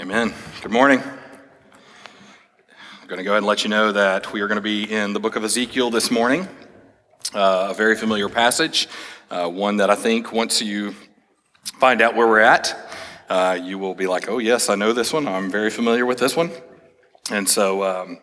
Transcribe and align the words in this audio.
Amen. 0.00 0.32
Good 0.62 0.72
morning. 0.72 1.02
I'm 1.02 1.06
going 3.06 3.18
to 3.18 3.22
go 3.22 3.32
ahead 3.32 3.40
and 3.40 3.46
let 3.46 3.64
you 3.64 3.68
know 3.68 3.92
that 3.92 4.32
we 4.32 4.40
are 4.40 4.48
going 4.48 4.56
to 4.56 4.62
be 4.62 4.90
in 4.90 5.12
the 5.12 5.20
book 5.20 5.36
of 5.36 5.44
Ezekiel 5.44 5.90
this 5.90 6.10
morning. 6.10 6.48
Uh, 7.34 7.66
a 7.68 7.74
very 7.74 7.94
familiar 7.94 8.30
passage, 8.30 8.88
uh, 9.30 9.46
one 9.46 9.76
that 9.76 9.90
I 9.90 9.96
think 9.96 10.32
once 10.32 10.62
you 10.62 10.94
find 11.78 12.00
out 12.00 12.16
where 12.16 12.26
we're 12.26 12.40
at, 12.40 12.74
uh, 13.28 13.58
you 13.62 13.78
will 13.78 13.94
be 13.94 14.06
like, 14.06 14.30
oh, 14.30 14.38
yes, 14.38 14.70
I 14.70 14.74
know 14.74 14.94
this 14.94 15.12
one. 15.12 15.28
I'm 15.28 15.50
very 15.50 15.68
familiar 15.68 16.06
with 16.06 16.18
this 16.18 16.34
one. 16.34 16.50
And 17.30 17.46
so, 17.46 17.84
um, 17.84 18.20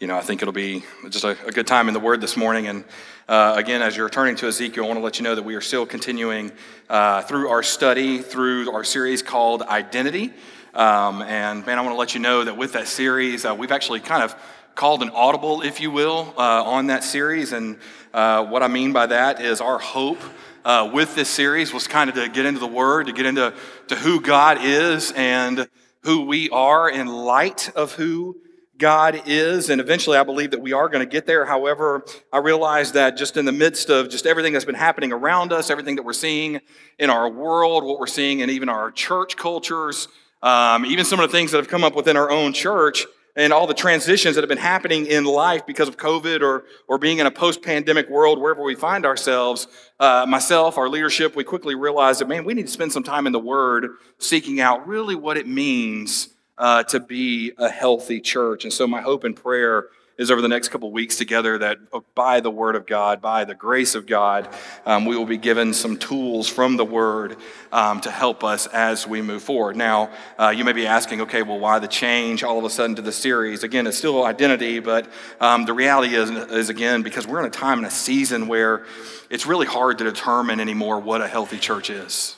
you 0.00 0.08
know, 0.08 0.16
I 0.16 0.22
think 0.22 0.42
it'll 0.42 0.50
be 0.50 0.82
just 1.08 1.22
a, 1.22 1.36
a, 1.46 1.52
good 1.52 1.68
time 1.68 1.86
in 1.86 1.94
the 1.94 2.00
Word 2.00 2.20
this 2.20 2.36
morning. 2.36 2.66
And 2.66 2.84
uh, 3.28 3.54
again, 3.56 3.80
as 3.80 3.96
you're 3.96 4.10
turning 4.10 4.34
to 4.36 4.48
Ezekiel, 4.48 4.82
I 4.82 4.86
want 4.88 4.98
to 4.98 5.04
let 5.04 5.20
you 5.20 5.22
know 5.22 5.36
that 5.36 5.44
we 5.44 5.54
are 5.54 5.60
still 5.60 5.86
continuing 5.86 6.50
uh, 6.90 7.22
through 7.22 7.48
our 7.48 7.62
study, 7.62 8.18
through 8.18 8.72
our 8.72 8.82
series 8.82 9.22
called 9.22 9.62
Identity. 9.62 10.32
Um, 10.74 11.20
and 11.22 11.66
man, 11.66 11.78
I 11.78 11.82
want 11.82 11.92
to 11.92 11.98
let 11.98 12.14
you 12.14 12.20
know 12.20 12.44
that 12.44 12.56
with 12.56 12.72
that 12.72 12.88
series, 12.88 13.44
uh, 13.44 13.54
we've 13.54 13.72
actually 13.72 14.00
kind 14.00 14.22
of 14.22 14.34
called 14.74 15.02
an 15.02 15.10
audible, 15.10 15.60
if 15.60 15.80
you 15.80 15.90
will, 15.90 16.32
uh, 16.38 16.64
on 16.64 16.86
that 16.86 17.04
series. 17.04 17.52
And 17.52 17.78
uh, 18.14 18.46
what 18.46 18.62
I 18.62 18.68
mean 18.68 18.92
by 18.92 19.06
that 19.06 19.42
is 19.42 19.60
our 19.60 19.78
hope 19.78 20.18
uh, 20.64 20.90
with 20.92 21.14
this 21.14 21.28
series 21.28 21.74
was 21.74 21.86
kind 21.86 22.08
of 22.08 22.16
to 22.16 22.28
get 22.28 22.46
into 22.46 22.60
the 22.60 22.66
Word, 22.66 23.06
to 23.06 23.12
get 23.12 23.26
into 23.26 23.52
to 23.88 23.96
who 23.96 24.20
God 24.20 24.58
is 24.62 25.12
and 25.12 25.68
who 26.04 26.24
we 26.24 26.48
are 26.50 26.88
in 26.88 27.06
light 27.06 27.70
of 27.76 27.92
who 27.92 28.38
God 28.78 29.22
is. 29.26 29.68
And 29.68 29.80
eventually, 29.80 30.16
I 30.16 30.22
believe 30.22 30.52
that 30.52 30.60
we 30.60 30.72
are 30.72 30.88
going 30.88 31.06
to 31.06 31.10
get 31.10 31.26
there. 31.26 31.44
However, 31.44 32.04
I 32.32 32.38
realize 32.38 32.92
that 32.92 33.18
just 33.18 33.36
in 33.36 33.44
the 33.44 33.52
midst 33.52 33.90
of 33.90 34.08
just 34.08 34.26
everything 34.26 34.54
that's 34.54 34.64
been 34.64 34.74
happening 34.74 35.12
around 35.12 35.52
us, 35.52 35.68
everything 35.68 35.96
that 35.96 36.02
we're 36.02 36.14
seeing 36.14 36.60
in 36.98 37.10
our 37.10 37.28
world, 37.28 37.84
what 37.84 38.00
we're 38.00 38.06
seeing 38.06 38.40
in 38.40 38.48
even 38.48 38.68
our 38.68 38.90
church 38.90 39.36
cultures, 39.36 40.08
um, 40.42 40.84
even 40.86 41.04
some 41.04 41.20
of 41.20 41.30
the 41.30 41.36
things 41.36 41.50
that 41.52 41.58
have 41.58 41.68
come 41.68 41.84
up 41.84 41.94
within 41.94 42.16
our 42.16 42.30
own 42.30 42.52
church, 42.52 43.06
and 43.34 43.52
all 43.52 43.66
the 43.66 43.74
transitions 43.74 44.34
that 44.34 44.42
have 44.42 44.48
been 44.48 44.58
happening 44.58 45.06
in 45.06 45.24
life 45.24 45.64
because 45.64 45.88
of 45.88 45.96
COVID 45.96 46.42
or, 46.42 46.64
or 46.86 46.98
being 46.98 47.18
in 47.18 47.26
a 47.26 47.30
post 47.30 47.62
pandemic 47.62 48.08
world, 48.10 48.38
wherever 48.38 48.62
we 48.62 48.74
find 48.74 49.06
ourselves, 49.06 49.68
uh, 49.98 50.26
myself, 50.28 50.76
our 50.76 50.88
leadership, 50.88 51.34
we 51.34 51.44
quickly 51.44 51.74
realized 51.74 52.20
that, 52.20 52.28
man, 52.28 52.44
we 52.44 52.52
need 52.52 52.66
to 52.66 52.72
spend 52.72 52.92
some 52.92 53.02
time 53.02 53.26
in 53.26 53.32
the 53.32 53.38
Word 53.38 53.88
seeking 54.18 54.60
out 54.60 54.86
really 54.86 55.14
what 55.14 55.38
it 55.38 55.46
means 55.46 56.28
uh, 56.58 56.82
to 56.84 57.00
be 57.00 57.52
a 57.56 57.70
healthy 57.70 58.20
church. 58.20 58.64
And 58.64 58.72
so, 58.72 58.86
my 58.86 59.00
hope 59.00 59.24
and 59.24 59.34
prayer 59.34 59.86
is 60.22 60.30
over 60.30 60.40
the 60.40 60.48
next 60.48 60.68
couple 60.68 60.90
weeks 60.92 61.16
together 61.16 61.58
that 61.58 61.78
uh, 61.92 62.00
by 62.14 62.40
the 62.40 62.50
Word 62.50 62.76
of 62.76 62.86
God, 62.86 63.20
by 63.20 63.44
the 63.44 63.54
grace 63.54 63.94
of 63.94 64.06
God, 64.06 64.48
um, 64.86 65.04
we 65.04 65.16
will 65.16 65.26
be 65.26 65.36
given 65.36 65.74
some 65.74 65.98
tools 65.98 66.48
from 66.48 66.76
the 66.76 66.84
Word 66.84 67.36
um, 67.72 68.00
to 68.00 68.10
help 68.10 68.44
us 68.44 68.66
as 68.68 69.06
we 69.06 69.20
move 69.20 69.42
forward. 69.42 69.76
Now, 69.76 70.10
uh, 70.38 70.54
you 70.56 70.64
may 70.64 70.72
be 70.72 70.86
asking, 70.86 71.22
okay, 71.22 71.42
well, 71.42 71.58
why 71.58 71.80
the 71.80 71.88
change 71.88 72.44
all 72.44 72.58
of 72.58 72.64
a 72.64 72.70
sudden 72.70 72.96
to 72.96 73.02
the 73.02 73.12
series? 73.12 73.64
Again, 73.64 73.86
it's 73.86 73.98
still 73.98 74.24
identity, 74.24 74.78
but 74.78 75.10
um, 75.40 75.64
the 75.64 75.74
reality 75.74 76.14
is, 76.14 76.30
is, 76.30 76.68
again, 76.70 77.02
because 77.02 77.26
we're 77.26 77.40
in 77.40 77.46
a 77.46 77.50
time 77.50 77.78
and 77.78 77.86
a 77.86 77.90
season 77.90 78.46
where 78.46 78.86
it's 79.28 79.44
really 79.44 79.66
hard 79.66 79.98
to 79.98 80.04
determine 80.04 80.60
anymore 80.60 81.00
what 81.00 81.20
a 81.20 81.28
healthy 81.28 81.58
church 81.58 81.90
is 81.90 82.36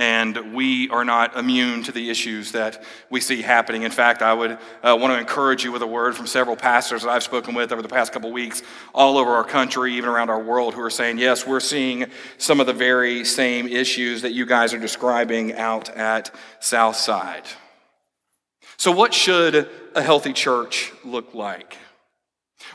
and 0.00 0.54
we 0.54 0.88
are 0.88 1.04
not 1.04 1.36
immune 1.36 1.82
to 1.82 1.92
the 1.92 2.08
issues 2.08 2.52
that 2.52 2.82
we 3.10 3.20
see 3.20 3.42
happening. 3.42 3.82
In 3.82 3.90
fact, 3.90 4.22
I 4.22 4.32
would 4.32 4.52
uh, 4.82 4.96
want 4.98 5.12
to 5.12 5.18
encourage 5.18 5.62
you 5.62 5.72
with 5.72 5.82
a 5.82 5.86
word 5.86 6.16
from 6.16 6.26
several 6.26 6.56
pastors 6.56 7.02
that 7.02 7.10
I've 7.10 7.22
spoken 7.22 7.54
with 7.54 7.70
over 7.70 7.82
the 7.82 7.88
past 7.88 8.10
couple 8.10 8.32
weeks, 8.32 8.62
all 8.94 9.18
over 9.18 9.30
our 9.32 9.44
country, 9.44 9.92
even 9.96 10.08
around 10.08 10.30
our 10.30 10.42
world, 10.42 10.72
who 10.72 10.80
are 10.80 10.88
saying, 10.88 11.18
yes, 11.18 11.46
we're 11.46 11.60
seeing 11.60 12.06
some 12.38 12.60
of 12.60 12.66
the 12.66 12.72
very 12.72 13.26
same 13.26 13.68
issues 13.68 14.22
that 14.22 14.32
you 14.32 14.46
guys 14.46 14.72
are 14.72 14.78
describing 14.78 15.52
out 15.52 15.90
at 15.90 16.34
Southside. 16.60 17.44
So, 18.78 18.90
what 18.92 19.12
should 19.12 19.68
a 19.94 20.00
healthy 20.00 20.32
church 20.32 20.94
look 21.04 21.34
like? 21.34 21.76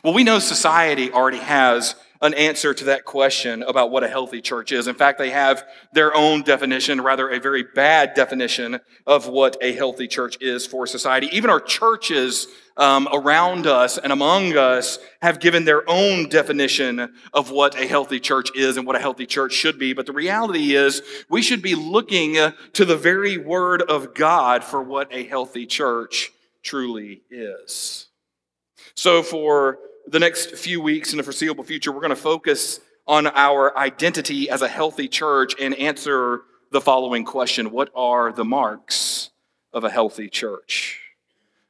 Well, 0.04 0.14
we 0.14 0.24
know 0.24 0.38
society 0.38 1.12
already 1.12 1.40
has 1.40 1.96
an 2.26 2.34
answer 2.34 2.74
to 2.74 2.86
that 2.86 3.06
question 3.06 3.64
about 3.64 3.92
what 3.92 4.04
a 4.04 4.08
healthy 4.08 4.42
church 4.42 4.72
is. 4.72 4.88
In 4.88 4.96
fact, 4.96 5.18
they 5.18 5.30
have 5.30 5.66
their 5.94 6.16
own 6.16 6.42
definition, 6.42 7.02
rather 7.02 7.30
a 7.30 7.40
very 7.40 7.64
bad 7.64 8.14
definition 8.14 8.80
of 9.08 9.28
what 9.28 9.58
a 9.62 9.74
healthy 9.74 10.08
church 10.08 10.38
is 10.42 10.68
for 10.68 10.86
society. 10.86 11.30
Even 11.32 11.50
our 11.50 11.60
churches 11.60 12.48
um, 12.78 13.08
around 13.14 13.68
us 13.68 13.98
and 13.98 14.12
among 14.12 14.58
us 14.58 15.00
have 15.22 15.40
given 15.40 15.64
their 15.64 15.90
own 15.90 16.28
definition 16.28 17.14
of 17.34 17.52
what 17.52 17.80
a 17.80 17.88
healthy 17.88 18.20
church 18.20 18.50
is 18.56 18.78
and 18.78 18.86
what 18.86 18.96
a 18.96 19.00
healthy 19.00 19.26
church 19.26 19.54
should 19.54 19.80
be. 19.80 19.94
But 19.94 20.06
the 20.06 20.12
reality 20.12 20.76
is, 20.76 21.02
we 21.30 21.42
should 21.42 21.62
be 21.62 21.76
looking 21.76 22.36
to 22.74 22.86
the 22.86 22.98
very 22.98 23.38
word 23.38 23.82
of 23.82 24.14
God 24.14 24.64
for 24.64 24.82
what 24.82 25.08
a 25.14 25.24
healthy 25.24 25.66
church 25.66 26.32
truly 26.64 27.22
is. 27.30 28.08
So, 28.96 29.24
for 29.24 29.80
the 30.08 30.20
next 30.20 30.56
few 30.56 30.82
weeks 30.82 31.12
in 31.12 31.18
the 31.18 31.24
foreseeable 31.24 31.64
future, 31.64 31.92
we're 31.92 32.02
going 32.02 32.10
to 32.10 32.16
focus 32.16 32.80
on 33.08 33.28
our 33.28 33.78
identity 33.78 34.50
as 34.50 34.62
a 34.62 34.68
healthy 34.68 35.08
church 35.08 35.54
and 35.60 35.76
answer 35.76 36.42
the 36.72 36.82
following 36.82 37.24
question 37.24 37.72
What 37.72 37.90
are 37.96 38.32
the 38.32 38.46
marks 38.46 39.32
of 39.74 39.84
a 39.84 39.90
healthy 39.90 40.30
church? 40.30 41.02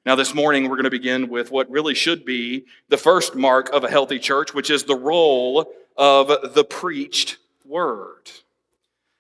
Now, 0.05 0.15
this 0.15 0.35
morning, 0.35 0.69
we're 0.69 0.75
going 0.75 0.83
to 0.83 0.91
begin 0.91 1.29
with 1.29 1.49
what 1.49 1.69
really 1.69 1.95
should 1.95 2.25
be 2.25 2.65
the 2.89 2.97
first 2.97 3.35
mark 3.35 3.69
of 3.69 3.83
a 3.83 3.89
healthy 3.89 4.19
church, 4.19 4.53
which 4.53 4.69
is 4.69 4.83
the 4.83 4.95
role 4.95 5.71
of 5.97 6.53
the 6.53 6.63
preached 6.63 7.37
word. 7.65 8.29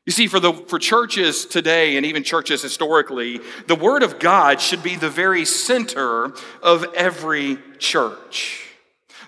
You 0.05 0.11
see, 0.11 0.27
for, 0.27 0.39
the, 0.39 0.53
for 0.53 0.77
churches 0.77 1.47
today 1.47 1.97
and 1.97 2.05
even 2.05 2.23
churches 2.23 2.61
historically, 2.61 3.39
the 3.65 3.73
Word 3.73 4.03
of 4.03 4.19
God 4.19 4.61
should 4.61 4.83
be 4.83 4.95
the 4.95 5.09
very 5.09 5.45
center 5.45 6.31
of 6.61 6.85
every 6.93 7.57
church. 7.79 8.74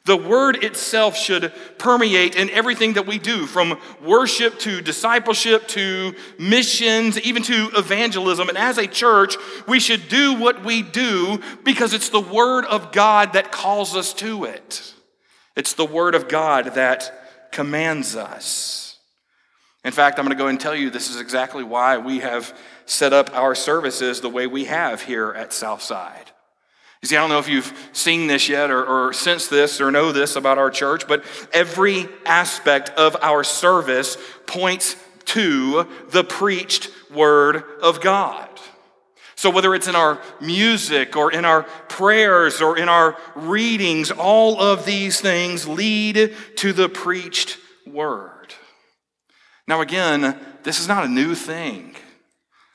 The 0.07 0.16
word 0.16 0.63
itself 0.63 1.18
should 1.18 1.51
permeate 1.78 2.35
in 2.35 2.50
everything 2.50 2.94
that 2.94 3.06
we 3.06 3.19
do, 3.19 3.45
from 3.45 3.78
worship 4.01 4.57
to 4.59 4.79
discipleship 4.81 5.68
to 5.69 6.16
missions, 6.40 7.19
even 7.19 7.44
to 7.44 7.69
evangelism. 7.75 8.47
And 8.47 8.57
as 8.57 8.78
a 8.78 8.88
church, 8.88 9.35
we 9.68 9.81
should 9.81 10.07
do 10.07 10.40
what 10.40 10.63
we 10.63 10.81
do 10.81 11.41
because 11.66 11.94
it's 11.94 12.07
the 12.07 12.22
word 12.22 12.63
of 12.66 12.94
God 12.94 13.34
that 13.34 13.51
calls 13.51 13.97
us 13.97 14.13
to 14.13 14.45
it. 14.45 14.94
It's 15.57 15.73
the 15.73 15.85
word 15.85 16.16
of 16.16 16.29
God 16.29 16.75
that 16.75 17.51
commands 17.51 18.16
us. 18.16 18.97
In 19.84 19.91
fact, 19.91 20.19
I'm 20.19 20.25
going 20.25 20.38
to 20.38 20.41
go 20.41 20.47
and 20.47 20.59
tell 20.59 20.75
you 20.75 20.89
this 20.89 21.09
is 21.09 21.19
exactly 21.19 21.66
why 21.66 21.97
we 21.97 22.19
have 22.19 22.57
set 22.85 23.12
up 23.12 23.35
our 23.35 23.56
services 23.56 24.22
the 24.22 24.29
way 24.29 24.47
we 24.47 24.66
have 24.66 25.01
here 25.01 25.34
at 25.34 25.51
Southside. 25.51 26.31
You 27.02 27.08
see, 27.08 27.16
I 27.16 27.19
don't 27.19 27.30
know 27.30 27.40
if 27.40 27.47
you've 27.47 27.72
seen 27.94 28.28
this 28.28 28.50
yet 28.50 28.72
or, 28.72 28.84
or 28.84 29.13
sensed 29.13 29.50
this 29.50 29.80
or 29.80 29.91
know 29.91 30.12
this 30.12 30.35
about 30.35 30.58
our 30.58 30.72
church, 30.72 31.08
but 31.08 31.24
every 31.53 32.08
aspect 32.25 32.90
of 32.91 33.16
our 33.22 33.44
service 33.44 34.18
points 34.47 34.96
to 35.25 35.88
the 36.09 36.24
preached 36.24 36.90
word 37.12 37.63
of 37.81 38.02
God. 38.02 38.50
So, 39.36 39.52
whether 39.52 39.75
it's 39.75 39.88
in 39.88 39.96
our 39.96 40.19
music 40.41 41.16
or 41.16 41.31
in 41.31 41.46
our 41.46 41.63
prayers 41.90 42.59
or 42.59 42.75
in 42.75 42.90
our 42.90 43.16
readings, 43.36 44.09
all 44.09 44.59
of 44.59 44.84
these 44.84 45.22
things 45.22 45.68
lead 45.68 46.34
to 46.56 46.74
the 46.74 46.90
preached 46.90 47.59
word. 47.86 48.56
Now, 49.68 49.81
again, 49.81 50.40
this 50.63 50.80
is 50.80 50.88
not 50.88 51.06
a 51.06 51.07
new 51.07 51.36
thing. 51.36 51.96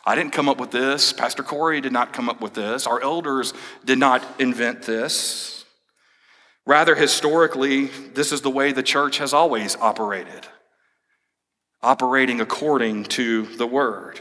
I 0.04 0.14
didn't 0.14 0.32
come 0.32 0.48
up 0.48 0.58
with 0.58 0.72
this. 0.72 1.12
Pastor 1.12 1.42
Corey 1.42 1.80
did 1.80 1.92
not 1.92 2.12
come 2.12 2.28
up 2.28 2.40
with 2.40 2.54
this. 2.54 2.86
Our 2.86 3.00
elders 3.02 3.54
did 3.84 3.98
not 3.98 4.24
invent 4.40 4.82
this. 4.82 5.64
Rather, 6.66 6.94
historically, 6.94 7.86
this 7.86 8.32
is 8.32 8.40
the 8.40 8.50
way 8.50 8.72
the 8.72 8.82
church 8.82 9.18
has 9.18 9.32
always 9.32 9.76
operated, 9.76 10.46
operating 11.82 12.40
according 12.40 13.04
to 13.04 13.46
the 13.56 13.66
word. 13.66 14.20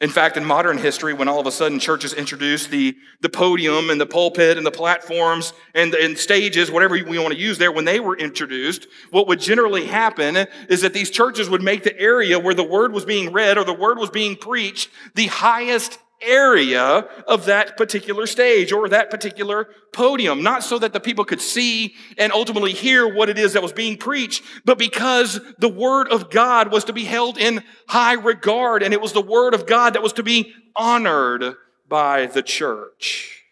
In 0.00 0.08
fact, 0.08 0.38
in 0.38 0.44
modern 0.46 0.78
history, 0.78 1.12
when 1.12 1.28
all 1.28 1.40
of 1.40 1.46
a 1.46 1.52
sudden 1.52 1.78
churches 1.78 2.14
introduced 2.14 2.70
the, 2.70 2.96
the 3.20 3.28
podium 3.28 3.90
and 3.90 4.00
the 4.00 4.06
pulpit 4.06 4.56
and 4.56 4.64
the 4.64 4.70
platforms 4.70 5.52
and, 5.74 5.94
and 5.94 6.16
stages, 6.16 6.70
whatever 6.70 6.94
we 6.94 7.18
want 7.18 7.34
to 7.34 7.38
use 7.38 7.58
there, 7.58 7.70
when 7.70 7.84
they 7.84 8.00
were 8.00 8.16
introduced, 8.16 8.86
what 9.10 9.28
would 9.28 9.40
generally 9.40 9.84
happen 9.84 10.46
is 10.70 10.80
that 10.80 10.94
these 10.94 11.10
churches 11.10 11.50
would 11.50 11.62
make 11.62 11.84
the 11.84 11.98
area 12.00 12.38
where 12.38 12.54
the 12.54 12.64
word 12.64 12.92
was 12.92 13.04
being 13.04 13.30
read 13.30 13.58
or 13.58 13.64
the 13.64 13.74
word 13.74 13.98
was 13.98 14.08
being 14.08 14.36
preached 14.36 14.88
the 15.14 15.26
highest 15.26 15.98
area 16.22 17.06
of 17.26 17.46
that 17.46 17.76
particular 17.76 18.26
stage 18.26 18.72
or 18.72 18.88
that 18.88 19.10
particular 19.10 19.68
podium. 19.92 20.42
Not 20.42 20.62
so 20.62 20.78
that 20.78 20.92
the 20.92 21.00
people 21.00 21.24
could 21.24 21.40
see 21.40 21.94
and 22.18 22.32
ultimately 22.32 22.72
hear 22.72 23.12
what 23.12 23.28
it 23.28 23.38
is 23.38 23.52
that 23.54 23.62
was 23.62 23.72
being 23.72 23.96
preached, 23.96 24.42
but 24.64 24.78
because 24.78 25.40
the 25.58 25.68
Word 25.68 26.08
of 26.08 26.30
God 26.30 26.70
was 26.70 26.84
to 26.84 26.92
be 26.92 27.04
held 27.04 27.38
in 27.38 27.62
high 27.88 28.14
regard 28.14 28.82
and 28.82 28.92
it 28.92 29.00
was 29.00 29.12
the 29.12 29.20
Word 29.20 29.54
of 29.54 29.66
God 29.66 29.94
that 29.94 30.02
was 30.02 30.12
to 30.14 30.22
be 30.22 30.52
honored 30.76 31.56
by 31.88 32.26
the 32.26 32.42
church. 32.42 33.42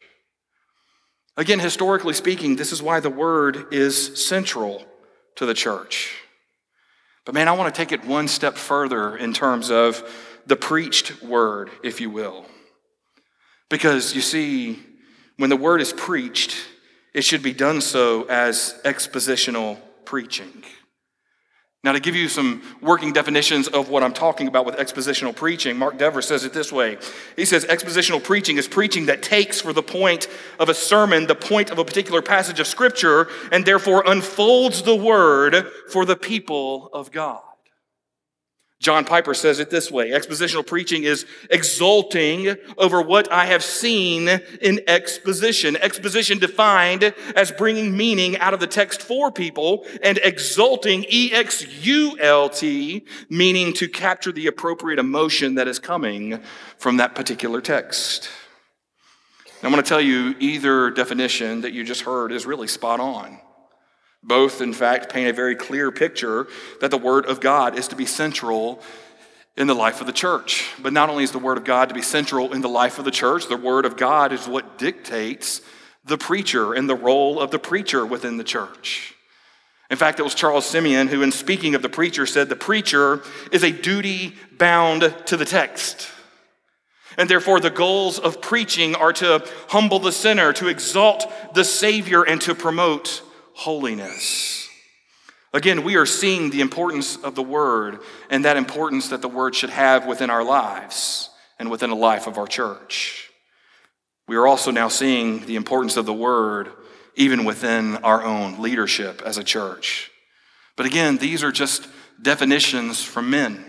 Again, 1.36 1.60
historically 1.60 2.14
speaking, 2.14 2.56
this 2.56 2.72
is 2.72 2.82
why 2.82 3.00
the 3.00 3.10
Word 3.10 3.72
is 3.72 4.26
central 4.26 4.84
to 5.36 5.46
the 5.46 5.54
church. 5.54 6.14
But 7.24 7.34
man, 7.34 7.46
I 7.46 7.52
want 7.52 7.72
to 7.72 7.78
take 7.78 7.92
it 7.92 8.04
one 8.06 8.26
step 8.26 8.56
further 8.56 9.16
in 9.16 9.32
terms 9.32 9.70
of 9.70 10.02
the 10.46 10.56
preached 10.56 11.22
word, 11.22 11.70
if 11.84 12.00
you 12.00 12.08
will. 12.08 12.46
Because 13.68 14.14
you 14.14 14.20
see, 14.20 14.78
when 15.36 15.50
the 15.50 15.56
word 15.56 15.80
is 15.80 15.92
preached, 15.92 16.56
it 17.14 17.22
should 17.22 17.42
be 17.42 17.52
done 17.52 17.80
so 17.80 18.24
as 18.24 18.80
expositional 18.84 19.78
preaching. 20.04 20.64
Now, 21.84 21.92
to 21.92 22.00
give 22.00 22.16
you 22.16 22.28
some 22.28 22.62
working 22.82 23.12
definitions 23.12 23.68
of 23.68 23.88
what 23.88 24.02
I'm 24.02 24.12
talking 24.12 24.48
about 24.48 24.66
with 24.66 24.76
expositional 24.76 25.34
preaching, 25.34 25.76
Mark 25.76 25.96
Dever 25.96 26.20
says 26.20 26.44
it 26.44 26.52
this 26.52 26.72
way. 26.72 26.98
He 27.36 27.44
says, 27.44 27.64
Expositional 27.66 28.22
preaching 28.22 28.58
is 28.58 28.66
preaching 28.66 29.06
that 29.06 29.22
takes 29.22 29.60
for 29.60 29.72
the 29.72 29.82
point 29.82 30.26
of 30.58 30.68
a 30.68 30.74
sermon 30.74 31.28
the 31.28 31.36
point 31.36 31.70
of 31.70 31.78
a 31.78 31.84
particular 31.84 32.20
passage 32.20 32.58
of 32.58 32.66
Scripture 32.66 33.28
and 33.52 33.64
therefore 33.64 34.02
unfolds 34.06 34.82
the 34.82 34.96
word 34.96 35.68
for 35.90 36.04
the 36.04 36.16
people 36.16 36.90
of 36.92 37.12
God. 37.12 37.47
John 38.80 39.04
Piper 39.04 39.34
says 39.34 39.58
it 39.58 39.70
this 39.70 39.90
way 39.90 40.10
Expositional 40.10 40.64
preaching 40.64 41.02
is 41.02 41.26
exulting 41.50 42.54
over 42.76 43.02
what 43.02 43.30
I 43.32 43.46
have 43.46 43.64
seen 43.64 44.28
in 44.60 44.80
exposition. 44.86 45.76
Exposition 45.76 46.38
defined 46.38 47.12
as 47.34 47.50
bringing 47.50 47.96
meaning 47.96 48.38
out 48.38 48.54
of 48.54 48.60
the 48.60 48.68
text 48.68 49.02
for 49.02 49.32
people, 49.32 49.84
and 50.02 50.18
exulting, 50.18 51.04
E 51.10 51.32
X 51.32 51.66
U 51.84 52.16
L 52.20 52.48
T, 52.48 53.04
meaning 53.28 53.72
to 53.74 53.88
capture 53.88 54.30
the 54.32 54.46
appropriate 54.46 55.00
emotion 55.00 55.56
that 55.56 55.66
is 55.66 55.78
coming 55.78 56.40
from 56.78 56.98
that 56.98 57.14
particular 57.16 57.60
text. 57.60 58.28
I'm 59.60 59.72
going 59.72 59.82
to 59.82 59.88
tell 59.88 60.00
you 60.00 60.36
either 60.38 60.90
definition 60.90 61.62
that 61.62 61.72
you 61.72 61.82
just 61.82 62.02
heard 62.02 62.30
is 62.30 62.46
really 62.46 62.68
spot 62.68 63.00
on. 63.00 63.40
Both, 64.22 64.60
in 64.60 64.72
fact, 64.72 65.12
paint 65.12 65.28
a 65.28 65.32
very 65.32 65.54
clear 65.54 65.90
picture 65.90 66.48
that 66.80 66.90
the 66.90 66.98
Word 66.98 67.26
of 67.26 67.40
God 67.40 67.78
is 67.78 67.88
to 67.88 67.96
be 67.96 68.06
central 68.06 68.82
in 69.56 69.66
the 69.66 69.74
life 69.74 70.00
of 70.00 70.06
the 70.06 70.12
church. 70.12 70.68
But 70.80 70.92
not 70.92 71.10
only 71.10 71.24
is 71.24 71.32
the 71.32 71.38
Word 71.38 71.58
of 71.58 71.64
God 71.64 71.88
to 71.88 71.94
be 71.94 72.02
central 72.02 72.52
in 72.52 72.60
the 72.60 72.68
life 72.68 72.98
of 72.98 73.04
the 73.04 73.10
church, 73.10 73.46
the 73.48 73.56
Word 73.56 73.84
of 73.84 73.96
God 73.96 74.32
is 74.32 74.48
what 74.48 74.78
dictates 74.78 75.60
the 76.04 76.18
preacher 76.18 76.74
and 76.74 76.88
the 76.88 76.94
role 76.94 77.40
of 77.40 77.50
the 77.50 77.58
preacher 77.58 78.04
within 78.04 78.36
the 78.36 78.44
church. 78.44 79.14
In 79.90 79.96
fact, 79.96 80.20
it 80.20 80.22
was 80.22 80.34
Charles 80.34 80.66
Simeon 80.66 81.08
who, 81.08 81.22
in 81.22 81.32
speaking 81.32 81.74
of 81.74 81.82
the 81.82 81.88
preacher, 81.88 82.26
said 82.26 82.48
the 82.48 82.56
preacher 82.56 83.22
is 83.52 83.64
a 83.64 83.72
duty 83.72 84.34
bound 84.58 85.14
to 85.26 85.36
the 85.36 85.44
text. 85.44 86.08
And 87.16 87.28
therefore, 87.28 87.58
the 87.58 87.70
goals 87.70 88.18
of 88.18 88.40
preaching 88.40 88.94
are 88.94 89.12
to 89.14 89.44
humble 89.68 89.98
the 89.98 90.12
sinner, 90.12 90.52
to 90.54 90.68
exalt 90.68 91.32
the 91.54 91.64
Savior, 91.64 92.22
and 92.22 92.40
to 92.42 92.54
promote 92.54 93.22
holiness. 93.58 94.68
Again, 95.52 95.82
we 95.82 95.96
are 95.96 96.06
seeing 96.06 96.50
the 96.50 96.60
importance 96.60 97.16
of 97.16 97.34
the 97.34 97.42
Word 97.42 97.98
and 98.30 98.44
that 98.44 98.56
importance 98.56 99.08
that 99.08 99.20
the 99.20 99.28
Word 99.28 99.56
should 99.56 99.70
have 99.70 100.06
within 100.06 100.30
our 100.30 100.44
lives 100.44 101.28
and 101.58 101.68
within 101.68 101.90
the 101.90 101.96
life 101.96 102.28
of 102.28 102.38
our 102.38 102.46
church. 102.46 103.30
We 104.28 104.36
are 104.36 104.46
also 104.46 104.70
now 104.70 104.86
seeing 104.86 105.44
the 105.44 105.56
importance 105.56 105.96
of 105.96 106.06
the 106.06 106.14
Word 106.14 106.70
even 107.16 107.44
within 107.44 107.96
our 107.96 108.22
own 108.22 108.62
leadership 108.62 109.22
as 109.22 109.38
a 109.38 109.44
church. 109.44 110.08
But 110.76 110.86
again, 110.86 111.16
these 111.16 111.42
are 111.42 111.50
just 111.50 111.88
definitions 112.22 113.02
from 113.02 113.28
men, 113.28 113.64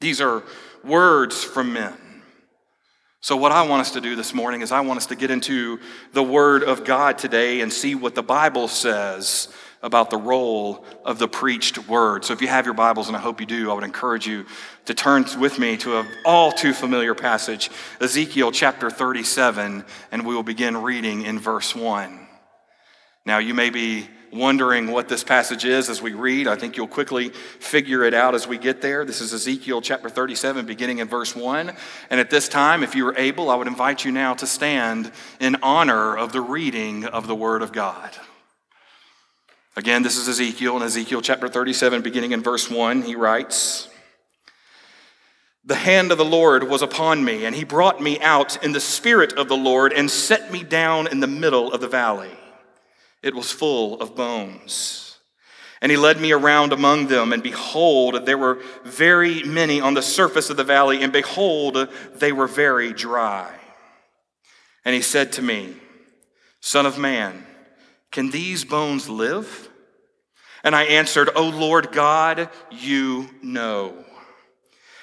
these 0.00 0.20
are 0.20 0.42
words 0.82 1.44
from 1.44 1.72
men. 1.72 2.09
So, 3.22 3.36
what 3.36 3.52
I 3.52 3.66
want 3.66 3.82
us 3.82 3.90
to 3.90 4.00
do 4.00 4.16
this 4.16 4.32
morning 4.32 4.62
is 4.62 4.72
I 4.72 4.80
want 4.80 4.96
us 4.96 5.06
to 5.06 5.14
get 5.14 5.30
into 5.30 5.78
the 6.14 6.22
Word 6.22 6.62
of 6.62 6.86
God 6.86 7.18
today 7.18 7.60
and 7.60 7.70
see 7.70 7.94
what 7.94 8.14
the 8.14 8.22
Bible 8.22 8.66
says 8.66 9.48
about 9.82 10.08
the 10.08 10.16
role 10.16 10.86
of 11.04 11.18
the 11.18 11.28
preached 11.28 11.86
Word. 11.86 12.24
So, 12.24 12.32
if 12.32 12.40
you 12.40 12.48
have 12.48 12.64
your 12.64 12.72
Bibles, 12.72 13.08
and 13.08 13.16
I 13.16 13.20
hope 13.20 13.38
you 13.38 13.44
do, 13.44 13.70
I 13.70 13.74
would 13.74 13.84
encourage 13.84 14.26
you 14.26 14.46
to 14.86 14.94
turn 14.94 15.26
with 15.38 15.58
me 15.58 15.76
to 15.78 15.98
an 15.98 16.06
all 16.24 16.50
too 16.50 16.72
familiar 16.72 17.14
passage, 17.14 17.70
Ezekiel 18.00 18.52
chapter 18.52 18.88
37, 18.88 19.84
and 20.10 20.26
we 20.26 20.34
will 20.34 20.42
begin 20.42 20.78
reading 20.78 21.20
in 21.20 21.38
verse 21.38 21.76
1. 21.76 22.26
Now, 23.26 23.36
you 23.36 23.52
may 23.52 23.68
be 23.68 24.08
wondering 24.32 24.90
what 24.90 25.08
this 25.08 25.24
passage 25.24 25.64
is 25.64 25.88
as 25.88 26.00
we 26.00 26.12
read. 26.12 26.46
I 26.46 26.56
think 26.56 26.76
you'll 26.76 26.86
quickly 26.86 27.30
figure 27.30 28.04
it 28.04 28.14
out 28.14 28.34
as 28.34 28.46
we 28.46 28.58
get 28.58 28.80
there. 28.80 29.04
This 29.04 29.20
is 29.20 29.32
Ezekiel 29.32 29.80
chapter 29.80 30.08
37, 30.08 30.66
beginning 30.66 30.98
in 30.98 31.08
verse 31.08 31.34
1. 31.34 31.72
And 32.10 32.20
at 32.20 32.30
this 32.30 32.48
time, 32.48 32.82
if 32.82 32.94
you 32.94 33.06
are 33.08 33.16
able, 33.16 33.50
I 33.50 33.56
would 33.56 33.66
invite 33.66 34.04
you 34.04 34.12
now 34.12 34.34
to 34.34 34.46
stand 34.46 35.12
in 35.40 35.56
honor 35.62 36.16
of 36.16 36.32
the 36.32 36.40
reading 36.40 37.04
of 37.04 37.26
the 37.26 37.34
Word 37.34 37.62
of 37.62 37.72
God. 37.72 38.10
Again, 39.76 40.02
this 40.02 40.16
is 40.16 40.28
Ezekiel, 40.28 40.76
in 40.76 40.82
Ezekiel 40.82 41.22
chapter 41.22 41.48
37, 41.48 42.02
beginning 42.02 42.32
in 42.32 42.42
verse 42.42 42.70
1, 42.70 43.02
he 43.02 43.14
writes, 43.14 43.88
the 45.64 45.74
hand 45.74 46.10
of 46.10 46.18
the 46.18 46.24
Lord 46.24 46.64
was 46.64 46.80
upon 46.80 47.22
me, 47.22 47.44
and 47.44 47.54
he 47.54 47.64
brought 47.64 48.00
me 48.00 48.18
out 48.20 48.64
in 48.64 48.72
the 48.72 48.80
spirit 48.80 49.34
of 49.34 49.48
the 49.48 49.56
Lord 49.56 49.92
and 49.92 50.10
set 50.10 50.50
me 50.50 50.64
down 50.64 51.06
in 51.06 51.20
the 51.20 51.26
middle 51.26 51.72
of 51.72 51.80
the 51.80 51.88
valley. 51.88 52.30
It 53.22 53.34
was 53.34 53.52
full 53.52 54.00
of 54.00 54.16
bones. 54.16 55.18
And 55.82 55.90
he 55.90 55.96
led 55.96 56.20
me 56.20 56.32
around 56.32 56.72
among 56.72 57.06
them, 57.06 57.32
and 57.32 57.42
behold, 57.42 58.26
there 58.26 58.36
were 58.36 58.60
very 58.84 59.42
many 59.44 59.80
on 59.80 59.94
the 59.94 60.02
surface 60.02 60.50
of 60.50 60.58
the 60.58 60.64
valley, 60.64 61.02
and 61.02 61.12
behold, 61.12 61.88
they 62.14 62.32
were 62.32 62.46
very 62.46 62.92
dry. 62.92 63.50
And 64.84 64.94
he 64.94 65.00
said 65.00 65.32
to 65.32 65.42
me, 65.42 65.76
Son 66.60 66.84
of 66.84 66.98
man, 66.98 67.46
can 68.10 68.30
these 68.30 68.64
bones 68.64 69.08
live? 69.08 69.70
And 70.62 70.76
I 70.76 70.84
answered, 70.84 71.30
O 71.34 71.48
Lord 71.48 71.92
God, 71.92 72.50
you 72.70 73.30
know. 73.42 74.04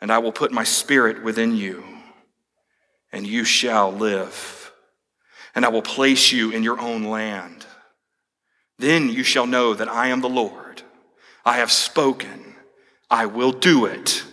and 0.00 0.12
I 0.12 0.18
will 0.18 0.32
put 0.32 0.52
my 0.52 0.64
spirit 0.64 1.22
within 1.22 1.56
you, 1.56 1.84
and 3.12 3.26
you 3.26 3.44
shall 3.44 3.92
live. 3.92 4.72
And 5.54 5.64
I 5.64 5.68
will 5.68 5.82
place 5.82 6.32
you 6.32 6.50
in 6.50 6.62
your 6.62 6.78
own 6.78 7.04
land. 7.04 7.64
Then 8.78 9.08
you 9.08 9.22
shall 9.22 9.46
know 9.46 9.72
that 9.72 9.88
I 9.88 10.08
am 10.08 10.20
the 10.20 10.28
Lord. 10.28 10.82
I 11.46 11.58
have 11.58 11.72
spoken, 11.72 12.56
I 13.10 13.26
will 13.26 13.52
do 13.52 13.86
it, 13.86 14.24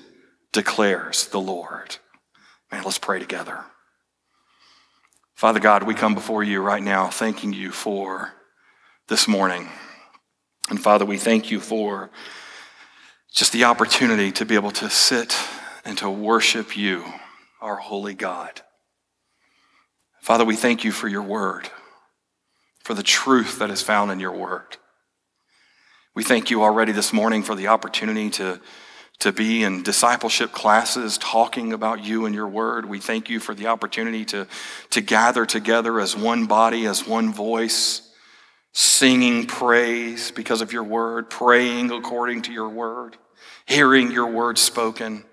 declares 0.52 1.28
the 1.28 1.40
Lord. 1.40 1.98
Man, 2.72 2.84
let's 2.84 2.98
pray 2.98 3.20
together. 3.20 3.64
Father 5.36 5.60
God, 5.60 5.84
we 5.84 5.94
come 5.94 6.14
before 6.14 6.44
you 6.44 6.62
right 6.62 6.84
now 6.84 7.08
thanking 7.08 7.54
you 7.54 7.72
for 7.72 8.34
this 9.08 9.28
morning. 9.28 9.70
And 10.70 10.82
Father, 10.82 11.06
we 11.06 11.18
thank 11.18 11.52
you 11.52 11.60
for 11.60 12.10
just 13.34 13.52
the 13.52 13.64
opportunity 13.64 14.32
to 14.32 14.46
be 14.46 14.54
able 14.54 14.72
to 14.72 14.90
sit 14.90 15.36
and 15.84 15.98
to 15.98 16.10
worship 16.10 16.78
you, 16.78 17.04
our 17.60 17.78
holy 17.78 18.14
God. 18.14 18.62
Father, 20.22 20.46
we 20.46 20.56
thank 20.56 20.84
you 20.84 20.92
for 20.92 21.08
your 21.08 21.24
word, 21.24 21.70
for 22.84 22.94
the 22.94 23.04
truth 23.04 23.58
that 23.60 23.72
is 23.72 23.82
found 23.82 24.12
in 24.12 24.20
your 24.20 24.32
word. 24.32 24.78
We 26.16 26.24
thank 26.24 26.52
you 26.52 26.62
already 26.62 26.92
this 26.92 27.12
morning 27.12 27.42
for 27.42 27.56
the 27.56 27.70
opportunity 27.70 28.30
to, 28.32 28.62
to 29.20 29.32
be 29.32 29.64
in 29.64 29.82
discipleship 29.82 30.52
classes 30.52 31.18
talking 31.18 31.74
about 31.74 32.06
you 32.06 32.28
and 32.28 32.36
your 32.36 32.48
word. 32.48 32.86
We 32.86 33.00
thank 33.00 33.32
you 33.32 33.40
for 33.40 33.56
the 33.56 33.66
opportunity 33.66 34.26
to, 34.26 34.48
to 34.92 35.02
gather 35.02 35.48
together 35.48 36.00
as 36.00 36.16
one 36.16 36.46
body, 36.46 36.86
as 36.86 37.08
one 37.08 37.34
voice, 37.34 38.03
singing 38.74 39.46
praise 39.46 40.32
because 40.32 40.62
of 40.62 40.74
your 40.74 40.84
word, 40.84 41.30
praying 41.30 41.92
according 41.92 42.42
to 42.42 42.52
your 42.52 42.70
word, 42.70 43.18
hearing 43.66 44.12
your 44.12 44.28
word 44.28 44.58
spoken. 44.58 45.24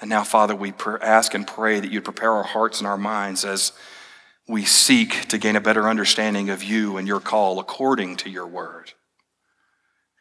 And 0.00 0.08
now, 0.08 0.24
Father, 0.24 0.54
we 0.54 0.72
ask 1.00 1.34
and 1.34 1.46
pray 1.46 1.80
that 1.80 1.90
you'd 1.90 2.04
prepare 2.04 2.32
our 2.32 2.44
hearts 2.44 2.78
and 2.78 2.86
our 2.86 2.98
minds 2.98 3.44
as 3.44 3.72
we 4.46 4.64
seek 4.64 5.28
to 5.28 5.38
gain 5.38 5.56
a 5.56 5.60
better 5.60 5.88
understanding 5.88 6.50
of 6.50 6.62
you 6.62 6.96
and 6.96 7.08
your 7.08 7.20
call 7.20 7.58
according 7.58 8.16
to 8.16 8.30
your 8.30 8.46
word. 8.46 8.92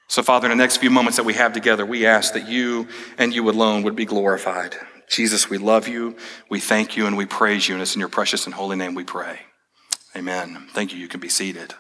So, 0.08 0.24
Father, 0.24 0.50
in 0.50 0.58
the 0.58 0.64
next 0.64 0.78
few 0.78 0.90
moments 0.90 1.18
that 1.18 1.26
we 1.26 1.34
have 1.34 1.54
together, 1.54 1.86
we 1.86 2.06
ask 2.06 2.34
that 2.34 2.48
you 2.48 2.88
and 3.18 3.34
you 3.34 3.50
alone 3.50 3.84
would 3.84 3.96
be 3.96 4.06
glorified. 4.06 4.76
Jesus, 5.10 5.50
we 5.50 5.58
love 5.58 5.88
you, 5.88 6.16
we 6.50 6.60
thank 6.60 6.96
you, 6.96 7.08
and 7.08 7.18
we 7.18 7.26
praise 7.26 7.68
you. 7.68 7.76
And 7.76 7.82
it's 7.82 7.96
in 7.96 8.00
your 8.00 8.10
precious 8.10 8.46
and 8.46 8.54
holy 8.54 8.76
name 8.76 8.96
we 8.96 9.04
pray. 9.04 9.40
Amen. 10.16 10.68
Thank 10.74 10.94
you. 10.94 11.00
You 11.00 11.08
can 11.08 11.20
be 11.20 11.30
seated. 11.30 11.74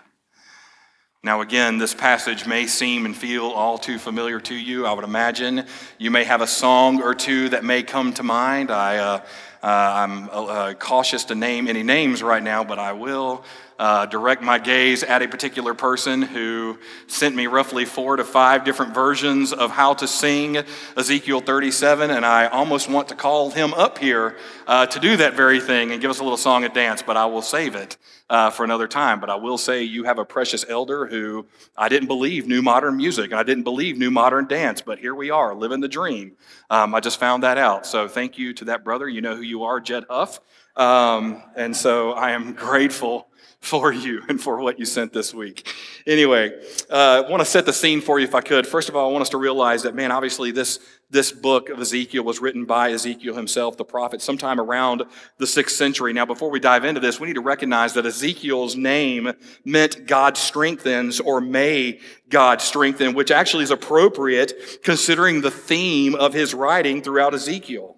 Now, 1.25 1.39
again, 1.39 1.77
this 1.77 1.93
passage 1.93 2.45
may 2.45 2.67
seem 2.67 3.05
and 3.05 3.15
feel 3.15 3.45
all 3.45 3.77
too 3.77 3.97
familiar 3.97 4.41
to 4.41 4.53
you. 4.53 4.85
I 4.85 4.91
would 4.91 5.05
imagine 5.05 5.65
you 5.97 6.11
may 6.11 6.25
have 6.25 6.41
a 6.41 6.47
song 6.47 7.01
or 7.01 7.15
two 7.15 7.47
that 7.47 7.63
may 7.63 7.81
come 7.81 8.13
to 8.15 8.23
mind. 8.23 8.69
I, 8.69 8.97
uh, 8.97 9.25
uh, 9.63 9.65
I'm 9.65 10.29
uh, 10.29 10.73
cautious 10.73 11.23
to 11.25 11.35
name 11.35 11.69
any 11.69 11.81
names 11.81 12.21
right 12.21 12.43
now, 12.43 12.65
but 12.65 12.77
I 12.77 12.91
will 12.91 13.45
uh, 13.79 14.05
direct 14.07 14.41
my 14.41 14.59
gaze 14.59 15.01
at 15.01 15.21
a 15.21 15.29
particular 15.29 15.73
person 15.73 16.21
who 16.21 16.77
sent 17.07 17.35
me 17.35 17.47
roughly 17.47 17.85
four 17.85 18.17
to 18.17 18.25
five 18.25 18.65
different 18.65 18.93
versions 18.93 19.53
of 19.53 19.71
how 19.71 19.93
to 19.93 20.09
sing 20.09 20.57
Ezekiel 20.97 21.39
37, 21.39 22.11
and 22.11 22.25
I 22.25 22.47
almost 22.47 22.89
want 22.89 23.07
to 23.07 23.15
call 23.15 23.49
him 23.49 23.73
up 23.75 23.97
here 23.97 24.35
uh, 24.67 24.87
to 24.87 24.99
do 24.99 25.15
that 25.15 25.35
very 25.35 25.61
thing 25.61 25.93
and 25.93 26.01
give 26.01 26.11
us 26.11 26.19
a 26.19 26.23
little 26.23 26.37
song 26.37 26.65
and 26.65 26.73
dance, 26.73 27.01
but 27.01 27.15
I 27.15 27.27
will 27.27 27.41
save 27.41 27.75
it 27.75 27.95
uh, 28.33 28.49
for 28.49 28.63
another 28.63 28.87
time. 28.87 29.19
But 29.19 29.29
I 29.29 29.35
will 29.35 29.59
say 29.59 29.83
you 29.83 30.05
have 30.05 30.17
a 30.17 30.25
precious 30.25 30.65
elder 30.67 31.05
who 31.05 31.45
I 31.77 31.87
didn't 31.87 32.07
believe 32.07 32.47
knew 32.47 32.63
modern 32.63 32.97
music, 32.97 33.25
and 33.25 33.39
I 33.39 33.43
didn't 33.43 33.63
believe 33.63 33.95
knew 33.95 34.09
modern 34.09 34.47
dance, 34.47 34.81
but 34.81 34.97
here 34.97 35.13
we 35.13 35.29
are, 35.29 35.53
living 35.53 35.81
the 35.81 35.87
dream. 35.87 36.31
Um, 36.71 36.95
I 36.95 36.99
just 36.99 37.19
found 37.19 37.43
that 37.43 37.59
out. 37.59 37.85
So 37.85 38.07
thank 38.07 38.39
you 38.39 38.51
to 38.55 38.65
that 38.65 38.83
brother. 38.83 39.07
You 39.07 39.21
know 39.21 39.35
who 39.35 39.43
you 39.43 39.63
are, 39.65 39.79
Jed 39.79 40.05
Huff. 40.09 40.39
Um, 40.75 41.43
and 41.55 41.77
so 41.77 42.13
I 42.13 42.31
am 42.31 42.53
grateful 42.53 43.27
for 43.63 43.93
you 43.93 44.21
and 44.27 44.41
for 44.41 44.59
what 44.59 44.77
you 44.77 44.83
sent 44.83 45.13
this 45.13 45.33
week. 45.33 45.73
Anyway, 46.05 46.51
uh, 46.89 47.23
I 47.25 47.29
want 47.29 47.39
to 47.39 47.45
set 47.45 47.65
the 47.65 47.71
scene 47.71 48.01
for 48.01 48.19
you 48.19 48.25
if 48.25 48.35
I 48.35 48.41
could. 48.41 48.67
First 48.67 48.89
of 48.89 48.95
all, 48.97 49.09
I 49.09 49.11
want 49.11 49.21
us 49.21 49.29
to 49.29 49.37
realize 49.37 49.83
that, 49.83 49.95
man, 49.95 50.11
obviously 50.11 50.51
this, 50.51 50.79
this 51.09 51.31
book 51.31 51.69
of 51.69 51.79
Ezekiel 51.79 52.25
was 52.25 52.41
written 52.41 52.65
by 52.65 52.91
Ezekiel 52.91 53.35
himself, 53.35 53.77
the 53.77 53.85
prophet, 53.85 54.21
sometime 54.21 54.59
around 54.59 55.03
the 55.37 55.47
sixth 55.47 55.77
century. 55.77 56.11
Now, 56.11 56.25
before 56.25 56.51
we 56.51 56.59
dive 56.59 56.83
into 56.83 56.99
this, 56.99 57.21
we 57.21 57.27
need 57.27 57.35
to 57.35 57.41
recognize 57.41 57.93
that 57.93 58.05
Ezekiel's 58.05 58.75
name 58.75 59.31
meant 59.63 60.07
God 60.07 60.35
strengthens 60.35 61.21
or 61.21 61.39
may 61.39 62.01
God 62.27 62.59
strengthen, 62.59 63.13
which 63.13 63.31
actually 63.31 63.63
is 63.63 63.71
appropriate 63.71 64.81
considering 64.83 65.39
the 65.39 65.51
theme 65.51 66.15
of 66.15 66.33
his 66.33 66.53
writing 66.53 67.01
throughout 67.01 67.33
Ezekiel. 67.33 67.97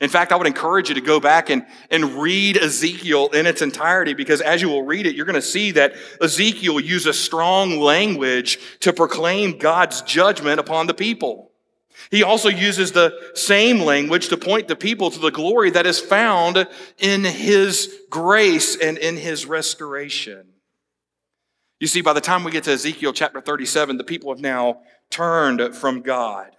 In 0.00 0.08
fact, 0.08 0.32
I 0.32 0.36
would 0.36 0.46
encourage 0.46 0.88
you 0.88 0.94
to 0.94 1.00
go 1.02 1.20
back 1.20 1.50
and, 1.50 1.66
and 1.90 2.14
read 2.14 2.56
Ezekiel 2.56 3.28
in 3.28 3.46
its 3.46 3.60
entirety 3.60 4.14
because 4.14 4.40
as 4.40 4.62
you 4.62 4.70
will 4.70 4.82
read 4.82 5.06
it, 5.06 5.14
you're 5.14 5.26
going 5.26 5.34
to 5.34 5.42
see 5.42 5.72
that 5.72 5.94
Ezekiel 6.22 6.80
uses 6.80 7.18
strong 7.18 7.78
language 7.78 8.58
to 8.80 8.94
proclaim 8.94 9.58
God's 9.58 10.00
judgment 10.02 10.58
upon 10.58 10.86
the 10.86 10.94
people. 10.94 11.50
He 12.10 12.22
also 12.22 12.48
uses 12.48 12.92
the 12.92 13.14
same 13.34 13.80
language 13.80 14.28
to 14.28 14.38
point 14.38 14.68
the 14.68 14.76
people 14.76 15.10
to 15.10 15.18
the 15.18 15.30
glory 15.30 15.68
that 15.70 15.86
is 15.86 16.00
found 16.00 16.66
in 16.98 17.24
his 17.24 17.94
grace 18.08 18.76
and 18.76 18.96
in 18.96 19.18
his 19.18 19.44
restoration. 19.44 20.46
You 21.78 21.86
see, 21.86 22.00
by 22.00 22.14
the 22.14 22.20
time 22.22 22.42
we 22.42 22.52
get 22.52 22.64
to 22.64 22.72
Ezekiel 22.72 23.12
chapter 23.12 23.40
37, 23.40 23.98
the 23.98 24.04
people 24.04 24.32
have 24.32 24.40
now 24.40 24.80
turned 25.10 25.74
from 25.74 26.00
God. 26.00 26.56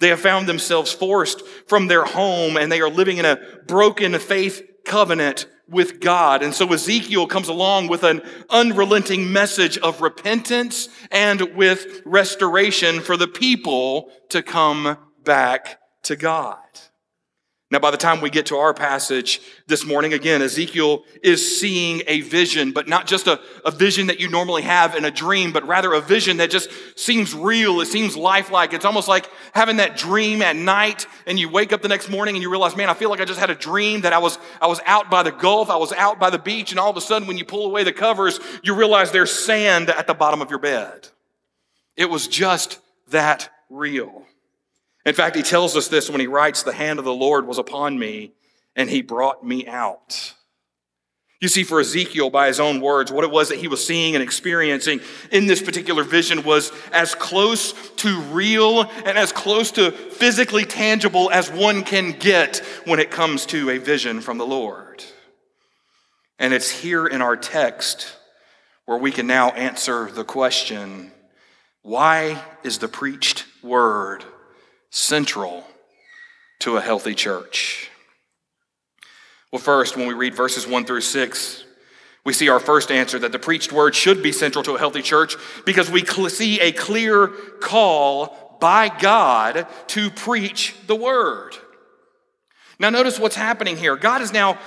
They 0.00 0.08
have 0.08 0.20
found 0.20 0.48
themselves 0.48 0.92
forced 0.92 1.46
from 1.66 1.86
their 1.86 2.04
home 2.04 2.56
and 2.56 2.70
they 2.70 2.80
are 2.80 2.90
living 2.90 3.18
in 3.18 3.24
a 3.24 3.40
broken 3.66 4.18
faith 4.18 4.62
covenant 4.84 5.46
with 5.68 6.00
God. 6.00 6.42
And 6.42 6.54
so 6.54 6.70
Ezekiel 6.72 7.26
comes 7.26 7.48
along 7.48 7.88
with 7.88 8.02
an 8.02 8.22
unrelenting 8.50 9.32
message 9.32 9.78
of 9.78 10.00
repentance 10.00 10.88
and 11.10 11.54
with 11.54 12.02
restoration 12.04 13.00
for 13.00 13.16
the 13.16 13.28
people 13.28 14.10
to 14.28 14.42
come 14.42 14.98
back 15.24 15.80
to 16.02 16.16
God. 16.16 16.58
Now, 17.72 17.78
by 17.78 17.90
the 17.90 17.96
time 17.96 18.20
we 18.20 18.28
get 18.28 18.44
to 18.46 18.56
our 18.58 18.74
passage 18.74 19.40
this 19.66 19.86
morning, 19.86 20.12
again, 20.12 20.42
Ezekiel 20.42 21.04
is 21.22 21.58
seeing 21.58 22.02
a 22.06 22.20
vision, 22.20 22.72
but 22.72 22.86
not 22.86 23.06
just 23.06 23.26
a, 23.26 23.40
a 23.64 23.70
vision 23.70 24.08
that 24.08 24.20
you 24.20 24.28
normally 24.28 24.60
have 24.60 24.94
in 24.94 25.06
a 25.06 25.10
dream, 25.10 25.52
but 25.52 25.66
rather 25.66 25.94
a 25.94 26.00
vision 26.02 26.36
that 26.36 26.50
just 26.50 26.68
seems 26.98 27.34
real. 27.34 27.80
It 27.80 27.86
seems 27.86 28.14
lifelike. 28.14 28.74
It's 28.74 28.84
almost 28.84 29.08
like 29.08 29.26
having 29.54 29.78
that 29.78 29.96
dream 29.96 30.42
at 30.42 30.54
night 30.54 31.06
and 31.26 31.40
you 31.40 31.48
wake 31.48 31.72
up 31.72 31.80
the 31.80 31.88
next 31.88 32.10
morning 32.10 32.36
and 32.36 32.42
you 32.42 32.50
realize, 32.50 32.76
man, 32.76 32.90
I 32.90 32.94
feel 32.94 33.08
like 33.08 33.22
I 33.22 33.24
just 33.24 33.40
had 33.40 33.48
a 33.48 33.54
dream 33.54 34.02
that 34.02 34.12
I 34.12 34.18
was, 34.18 34.36
I 34.60 34.66
was 34.66 34.80
out 34.84 35.10
by 35.10 35.22
the 35.22 35.32
Gulf, 35.32 35.70
I 35.70 35.76
was 35.76 35.92
out 35.92 36.20
by 36.20 36.28
the 36.28 36.38
beach, 36.38 36.72
and 36.72 36.78
all 36.78 36.90
of 36.90 36.98
a 36.98 37.00
sudden 37.00 37.26
when 37.26 37.38
you 37.38 37.46
pull 37.46 37.64
away 37.64 37.84
the 37.84 37.92
covers, 37.94 38.38
you 38.62 38.74
realize 38.74 39.12
there's 39.12 39.32
sand 39.32 39.88
at 39.88 40.06
the 40.06 40.12
bottom 40.12 40.42
of 40.42 40.50
your 40.50 40.58
bed. 40.58 41.08
It 41.96 42.10
was 42.10 42.28
just 42.28 42.80
that 43.08 43.48
real. 43.70 44.26
In 45.04 45.14
fact, 45.14 45.36
he 45.36 45.42
tells 45.42 45.76
us 45.76 45.88
this 45.88 46.08
when 46.08 46.20
he 46.20 46.26
writes, 46.26 46.62
The 46.62 46.72
hand 46.72 46.98
of 46.98 47.04
the 47.04 47.12
Lord 47.14 47.46
was 47.46 47.58
upon 47.58 47.98
me, 47.98 48.32
and 48.76 48.88
he 48.88 49.02
brought 49.02 49.44
me 49.44 49.66
out. 49.66 50.34
You 51.42 51.48
see, 51.48 51.64
for 51.64 51.80
Ezekiel, 51.80 52.30
by 52.30 52.46
his 52.46 52.60
own 52.60 52.80
words, 52.80 53.10
what 53.10 53.24
it 53.24 53.30
was 53.32 53.48
that 53.48 53.58
he 53.58 53.66
was 53.66 53.84
seeing 53.84 54.14
and 54.14 54.22
experiencing 54.22 55.00
in 55.32 55.48
this 55.48 55.60
particular 55.60 56.04
vision 56.04 56.44
was 56.44 56.70
as 56.92 57.16
close 57.16 57.72
to 57.96 58.20
real 58.20 58.82
and 58.82 59.18
as 59.18 59.32
close 59.32 59.72
to 59.72 59.90
physically 59.90 60.64
tangible 60.64 61.32
as 61.32 61.50
one 61.50 61.82
can 61.82 62.12
get 62.12 62.58
when 62.84 63.00
it 63.00 63.10
comes 63.10 63.44
to 63.46 63.70
a 63.70 63.78
vision 63.78 64.20
from 64.20 64.38
the 64.38 64.46
Lord. 64.46 65.02
And 66.38 66.54
it's 66.54 66.70
here 66.70 67.08
in 67.08 67.20
our 67.20 67.36
text 67.36 68.16
where 68.84 68.98
we 68.98 69.10
can 69.10 69.26
now 69.26 69.50
answer 69.50 70.08
the 70.12 70.24
question 70.24 71.10
why 71.82 72.40
is 72.62 72.78
the 72.78 72.86
preached 72.86 73.46
word 73.64 74.24
central 74.92 75.64
to 76.60 76.76
a 76.76 76.80
healthy 76.80 77.14
church? 77.14 77.90
Well, 79.50 79.60
first, 79.60 79.96
when 79.96 80.06
we 80.06 80.14
read 80.14 80.34
verses 80.34 80.66
1 80.66 80.84
through 80.84 81.00
6, 81.00 81.64
we 82.24 82.32
see 82.32 82.48
our 82.48 82.60
first 82.60 82.92
answer 82.92 83.18
that 83.18 83.32
the 83.32 83.38
preached 83.38 83.72
word 83.72 83.96
should 83.96 84.22
be 84.22 84.30
central 84.30 84.62
to 84.64 84.74
a 84.74 84.78
healthy 84.78 85.02
church 85.02 85.34
because 85.66 85.90
we 85.90 86.04
see 86.04 86.60
a 86.60 86.70
clear 86.70 87.26
call 87.60 88.56
by 88.60 88.88
God 88.88 89.66
to 89.88 90.08
preach 90.10 90.76
the 90.86 90.94
word. 90.94 91.56
Now, 92.78 92.90
notice 92.90 93.18
what's 93.18 93.34
happening 93.34 93.76
here. 93.76 93.96
God 93.96 94.22
is 94.22 94.32
now 94.32 94.58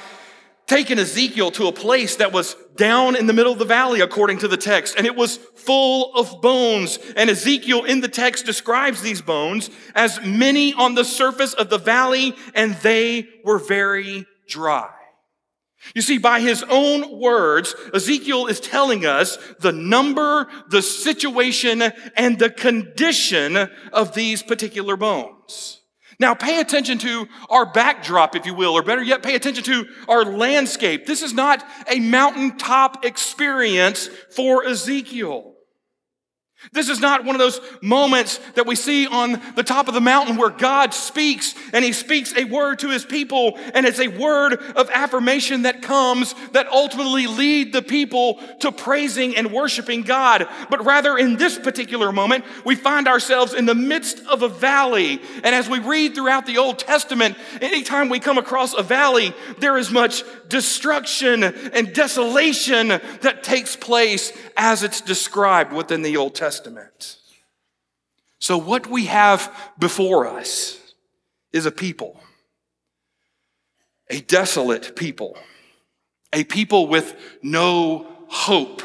taken 0.67 0.97
Ezekiel 0.97 1.51
to 1.51 1.67
a 1.67 1.71
place 1.71 2.15
that 2.17 2.31
was 2.31 2.55
down 2.75 3.15
in 3.15 3.27
the 3.27 3.33
middle 3.33 3.53
of 3.53 3.59
the 3.59 3.65
valley, 3.65 4.01
according 4.01 4.39
to 4.39 4.47
the 4.47 4.57
text, 4.57 4.95
and 4.97 5.05
it 5.05 5.15
was 5.15 5.37
full 5.37 6.13
of 6.15 6.41
bones. 6.41 6.99
And 7.15 7.29
Ezekiel 7.29 7.85
in 7.85 8.01
the 8.01 8.07
text 8.07 8.45
describes 8.45 9.01
these 9.01 9.21
bones 9.21 9.69
as 9.93 10.19
many 10.23 10.73
on 10.73 10.95
the 10.95 11.05
surface 11.05 11.53
of 11.53 11.69
the 11.69 11.77
valley, 11.77 12.35
and 12.53 12.75
they 12.75 13.27
were 13.43 13.59
very 13.59 14.25
dry. 14.47 14.89
You 15.93 16.01
see, 16.01 16.17
by 16.17 16.39
his 16.39 16.63
own 16.67 17.19
words, 17.19 17.75
Ezekiel 17.93 18.47
is 18.47 18.59
telling 18.59 19.05
us 19.05 19.37
the 19.59 19.71
number, 19.71 20.47
the 20.69 20.81
situation, 20.81 21.83
and 22.15 22.39
the 22.39 22.49
condition 22.49 23.55
of 23.93 24.15
these 24.15 24.41
particular 24.41 24.97
bones. 24.97 25.81
Now, 26.19 26.33
pay 26.33 26.59
attention 26.59 26.97
to 26.99 27.27
our 27.49 27.65
backdrop, 27.65 28.35
if 28.35 28.45
you 28.45 28.53
will, 28.53 28.73
or 28.73 28.83
better 28.83 29.03
yet, 29.03 29.21
pay 29.23 29.35
attention 29.35 29.63
to 29.65 29.87
our 30.07 30.23
landscape. 30.23 31.05
This 31.05 31.21
is 31.21 31.33
not 31.33 31.65
a 31.89 31.99
mountaintop 31.99 33.03
experience 33.03 34.07
for 34.07 34.65
Ezekiel. 34.65 35.54
This 36.71 36.89
is 36.89 36.99
not 36.99 37.25
one 37.25 37.35
of 37.35 37.39
those 37.39 37.59
moments 37.81 38.39
that 38.55 38.65
we 38.65 38.75
see 38.75 39.07
on 39.07 39.41
the 39.55 39.63
top 39.63 39.87
of 39.87 39.93
the 39.93 40.01
mountain 40.01 40.35
where 40.35 40.49
God 40.49 40.93
speaks 40.93 41.53
and 41.73 41.85
he 41.85 41.93
speaks 41.93 42.35
a 42.35 42.45
word 42.45 42.79
to 42.79 42.89
his 42.89 43.05
people 43.05 43.57
and 43.73 43.85
it's 43.85 43.99
a 43.99 44.07
word 44.07 44.53
of 44.53 44.89
affirmation 44.89 45.63
that 45.63 45.81
comes 45.81 46.33
that 46.53 46.67
ultimately 46.67 47.27
lead 47.27 47.71
the 47.71 47.81
people 47.81 48.39
to 48.61 48.71
praising 48.71 49.35
and 49.35 49.51
worshiping 49.51 50.01
God. 50.01 50.47
But 50.69 50.85
rather 50.85 51.17
in 51.17 51.37
this 51.37 51.59
particular 51.59 52.11
moment, 52.11 52.45
we 52.65 52.75
find 52.75 53.07
ourselves 53.07 53.53
in 53.53 53.65
the 53.65 53.75
midst 53.75 54.25
of 54.25 54.41
a 54.41 54.49
valley. 54.49 55.21
And 55.43 55.53
as 55.53 55.69
we 55.69 55.79
read 55.79 56.15
throughout 56.15 56.45
the 56.45 56.57
Old 56.57 56.79
Testament, 56.79 57.37
anytime 57.61 58.09
we 58.09 58.19
come 58.19 58.37
across 58.37 58.73
a 58.73 58.83
valley, 58.83 59.33
there 59.59 59.77
is 59.77 59.91
much 59.91 60.23
destruction 60.47 61.43
and 61.43 61.93
desolation 61.93 62.87
that 62.87 63.43
takes 63.43 63.75
place 63.75 64.31
as 64.57 64.83
it's 64.83 65.01
described 65.01 65.71
within 65.71 66.01
the 66.01 66.17
Old 66.17 66.33
Testament. 66.33 66.54
So, 68.39 68.57
what 68.57 68.87
we 68.87 69.05
have 69.05 69.51
before 69.79 70.27
us 70.27 70.79
is 71.51 71.65
a 71.65 71.71
people, 71.71 72.19
a 74.09 74.21
desolate 74.21 74.95
people, 74.95 75.37
a 76.31 76.43
people 76.43 76.87
with 76.87 77.15
no 77.41 78.05
hope, 78.27 78.83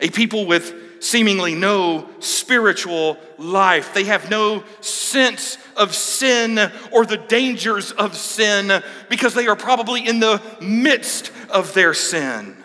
a 0.00 0.10
people 0.10 0.46
with 0.46 1.02
seemingly 1.02 1.54
no 1.54 2.08
spiritual 2.20 3.18
life. 3.38 3.94
They 3.94 4.04
have 4.04 4.30
no 4.30 4.62
sense 4.80 5.58
of 5.76 5.94
sin 5.94 6.58
or 6.92 7.04
the 7.04 7.16
dangers 7.16 7.90
of 7.92 8.16
sin 8.16 8.82
because 9.08 9.34
they 9.34 9.46
are 9.48 9.56
probably 9.56 10.06
in 10.06 10.20
the 10.20 10.40
midst 10.60 11.32
of 11.50 11.74
their 11.74 11.94
sin. 11.94 12.56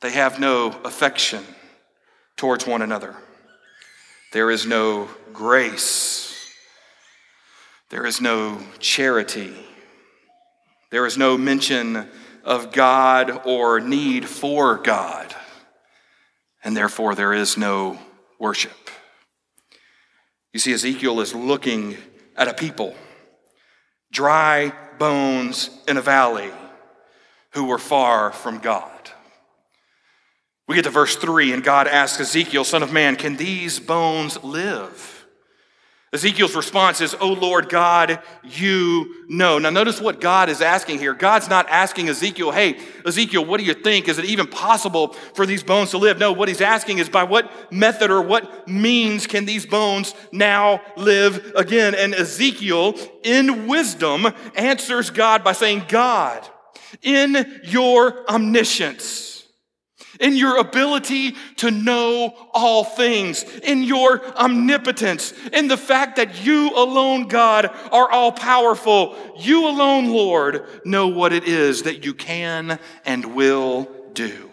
They 0.00 0.10
have 0.12 0.38
no 0.38 0.68
affection 0.84 1.44
towards 2.36 2.66
one 2.66 2.82
another. 2.82 3.14
There 4.32 4.50
is 4.50 4.66
no 4.66 5.08
grace. 5.32 6.50
There 7.90 8.06
is 8.06 8.20
no 8.20 8.58
charity. 8.78 9.54
There 10.90 11.06
is 11.06 11.18
no 11.18 11.36
mention 11.36 12.08
of 12.44 12.72
God 12.72 13.46
or 13.46 13.80
need 13.80 14.26
for 14.26 14.78
God. 14.78 15.34
And 16.64 16.76
therefore, 16.76 17.14
there 17.14 17.32
is 17.32 17.56
no 17.56 17.98
worship. 18.38 18.90
You 20.52 20.60
see, 20.60 20.72
Ezekiel 20.72 21.20
is 21.20 21.34
looking 21.34 21.96
at 22.36 22.48
a 22.48 22.54
people, 22.54 22.94
dry 24.10 24.72
bones 24.98 25.70
in 25.86 25.96
a 25.96 26.02
valley, 26.02 26.50
who 27.50 27.64
were 27.64 27.78
far 27.78 28.32
from 28.32 28.58
God. 28.58 29.11
We 30.68 30.76
get 30.76 30.84
to 30.84 30.90
verse 30.90 31.16
3, 31.16 31.52
and 31.52 31.64
God 31.64 31.88
asks 31.88 32.20
Ezekiel, 32.20 32.64
Son 32.64 32.82
of 32.82 32.92
man, 32.92 33.16
can 33.16 33.36
these 33.36 33.80
bones 33.80 34.42
live? 34.42 35.22
Ezekiel's 36.14 36.54
response 36.54 37.00
is, 37.00 37.16
Oh 37.18 37.32
Lord 37.32 37.70
God, 37.70 38.20
you 38.44 39.24
know. 39.28 39.58
Now, 39.58 39.70
notice 39.70 39.98
what 39.98 40.20
God 40.20 40.50
is 40.50 40.60
asking 40.60 40.98
here. 40.98 41.14
God's 41.14 41.48
not 41.48 41.66
asking 41.70 42.10
Ezekiel, 42.10 42.50
Hey, 42.50 42.78
Ezekiel, 43.06 43.46
what 43.46 43.58
do 43.58 43.64
you 43.64 43.72
think? 43.72 44.08
Is 44.08 44.18
it 44.18 44.26
even 44.26 44.46
possible 44.46 45.14
for 45.34 45.46
these 45.46 45.62
bones 45.62 45.90
to 45.92 45.98
live? 45.98 46.18
No, 46.18 46.32
what 46.32 46.48
he's 46.48 46.60
asking 46.60 46.98
is, 46.98 47.08
By 47.08 47.24
what 47.24 47.72
method 47.72 48.10
or 48.10 48.20
what 48.20 48.68
means 48.68 49.26
can 49.26 49.46
these 49.46 49.64
bones 49.64 50.14
now 50.32 50.82
live 50.98 51.52
again? 51.56 51.94
And 51.94 52.14
Ezekiel, 52.14 52.94
in 53.22 53.66
wisdom, 53.66 54.26
answers 54.54 55.08
God 55.08 55.42
by 55.42 55.52
saying, 55.52 55.84
God, 55.88 56.46
in 57.00 57.60
your 57.64 58.30
omniscience, 58.30 59.31
in 60.22 60.36
your 60.36 60.56
ability 60.58 61.32
to 61.56 61.70
know 61.70 62.32
all 62.54 62.84
things, 62.84 63.42
in 63.42 63.82
your 63.82 64.24
omnipotence, 64.38 65.34
in 65.52 65.68
the 65.68 65.76
fact 65.76 66.16
that 66.16 66.46
you 66.46 66.70
alone, 66.74 67.28
God, 67.28 67.66
are 67.90 68.10
all 68.10 68.32
powerful. 68.32 69.16
You 69.36 69.68
alone, 69.68 70.06
Lord, 70.06 70.64
know 70.84 71.08
what 71.08 71.32
it 71.32 71.44
is 71.44 71.82
that 71.82 72.04
you 72.04 72.14
can 72.14 72.78
and 73.04 73.34
will 73.34 73.90
do. 74.14 74.48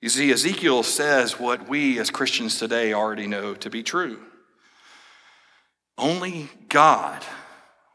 You 0.00 0.08
see, 0.08 0.32
Ezekiel 0.32 0.82
says 0.82 1.38
what 1.38 1.68
we 1.68 1.98
as 2.00 2.10
Christians 2.10 2.58
today 2.58 2.92
already 2.92 3.28
know 3.28 3.54
to 3.54 3.70
be 3.70 3.82
true. 3.82 4.18
Only 5.98 6.48
God 6.68 7.24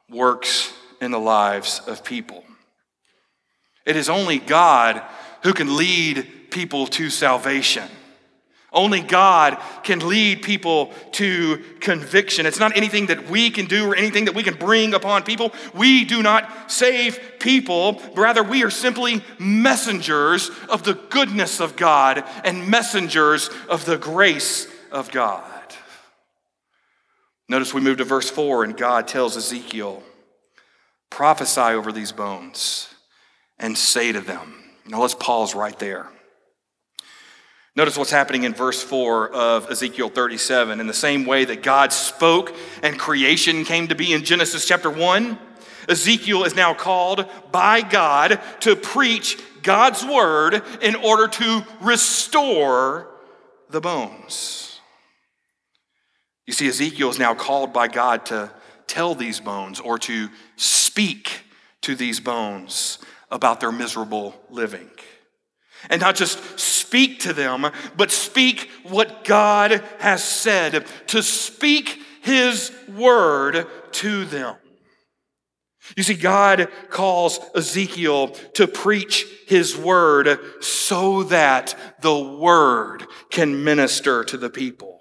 works 0.10 0.72
in 1.02 1.12
the 1.12 1.20
lives 1.20 1.82
of 1.88 2.04
people. 2.04 2.44
It 3.86 3.96
is 3.96 4.08
only 4.08 4.38
God 4.38 5.02
who 5.44 5.54
can 5.54 5.76
lead 5.78 6.50
people 6.52 6.88
to 6.88 7.10
salvation. 7.10 7.90
Only 8.72 9.00
God 9.00 9.58
can 9.84 10.08
lead 10.08 10.42
people 10.42 10.92
to 11.14 11.64
conviction. 11.80 12.46
It's 12.46 12.60
not 12.60 12.76
anything 12.76 13.06
that 13.08 13.30
we 13.30 13.50
can 13.50 13.66
do 13.66 13.90
or 13.90 13.96
anything 13.96 14.26
that 14.26 14.36
we 14.36 14.44
can 14.44 14.56
bring 14.56 14.94
upon 14.94 15.24
people. 15.24 15.54
We 15.74 16.04
do 16.04 16.22
not 16.22 16.70
save 16.70 17.20
people, 17.40 18.02
rather 18.14 18.44
we 18.44 18.64
are 18.64 18.70
simply 18.70 19.24
messengers 19.40 20.52
of 20.70 20.84
the 20.84 20.96
goodness 20.96 21.62
of 21.62 21.78
God 21.78 22.26
and 22.44 22.68
messengers 22.68 23.50
of 23.70 23.86
the 23.86 23.98
grace 23.98 24.68
of 24.92 25.12
God. 25.12 25.44
Notice 27.50 27.74
we 27.74 27.82
move 27.82 27.98
to 27.98 28.04
verse 28.04 28.30
4, 28.30 28.66
and 28.66 28.76
God 28.76 29.08
tells 29.08 29.38
Ezekiel, 29.38 30.04
prophesy 31.10 31.62
over 31.62 31.94
these 31.94 32.12
bones 32.12 32.94
and 33.58 33.78
say 33.78 34.12
to 34.12 34.20
them, 34.20 34.57
now 34.88 35.02
let's 35.02 35.16
pause 35.16 35.54
right 35.54 35.78
there. 35.80 36.08
Notice 37.76 37.98
what's 37.98 38.12
happening 38.12 38.44
in 38.44 38.54
verse 38.54 38.82
4 38.82 39.30
of 39.30 39.70
Ezekiel 39.70 40.10
37. 40.10 40.80
In 40.80 40.88
the 40.88 40.94
same 40.94 41.26
way 41.26 41.46
that 41.46 41.62
God 41.62 41.94
spoke 41.94 42.56
and 42.82 42.98
creation 42.98 43.66
came 43.66 43.90
to 43.90 43.96
be 43.96 44.14
in 44.14 44.24
Genesis 44.24 44.66
chapter 44.66 44.90
1, 44.90 45.38
Ezekiel 45.88 46.44
is 46.44 46.56
now 46.56 46.74
called 46.74 47.30
by 47.52 47.82
God 47.82 48.40
to 48.62 48.76
preach 48.76 49.38
God's 49.62 50.04
word 50.04 50.64
in 50.82 50.96
order 50.96 51.28
to 51.28 51.66
restore 51.82 53.10
the 53.70 53.80
bones. 53.80 54.80
You 56.48 56.54
see, 56.54 56.68
Ezekiel 56.68 57.10
is 57.10 57.20
now 57.20 57.36
called 57.36 57.74
by 57.74 57.90
God 57.90 58.26
to 58.28 58.52
tell 58.88 59.14
these 59.14 59.40
bones 59.40 59.80
or 59.80 60.00
to 60.00 60.30
speak 60.56 61.42
to 61.82 61.94
these 61.94 62.20
bones 62.20 63.00
about 63.30 63.60
their 63.60 63.72
miserable 63.72 64.36
living. 64.50 64.90
And 65.90 66.02
not 66.02 66.16
just 66.16 66.60
speak 66.60 67.20
to 67.22 67.34
them, 67.34 67.68
but 67.96 68.12
speak 68.12 68.70
what 68.84 69.24
God 69.24 69.84
has 70.00 70.24
said, 70.24 70.86
to 71.08 71.22
speak 71.22 72.00
His 72.22 72.72
word 72.88 73.68
to 73.94 74.26
them. 74.26 74.56
You 75.96 76.04
see, 76.04 76.16
God 76.16 76.68
calls 76.90 77.40
Ezekiel 77.56 78.30
to 78.56 78.68
preach 78.68 79.26
his 79.48 79.78
word 79.78 80.40
so 80.62 81.24
that 81.24 81.76
the 82.02 82.20
word 82.20 83.06
can 83.30 83.64
minister 83.64 84.24
to 84.26 84.38
the 84.38 84.50
people. 84.50 84.97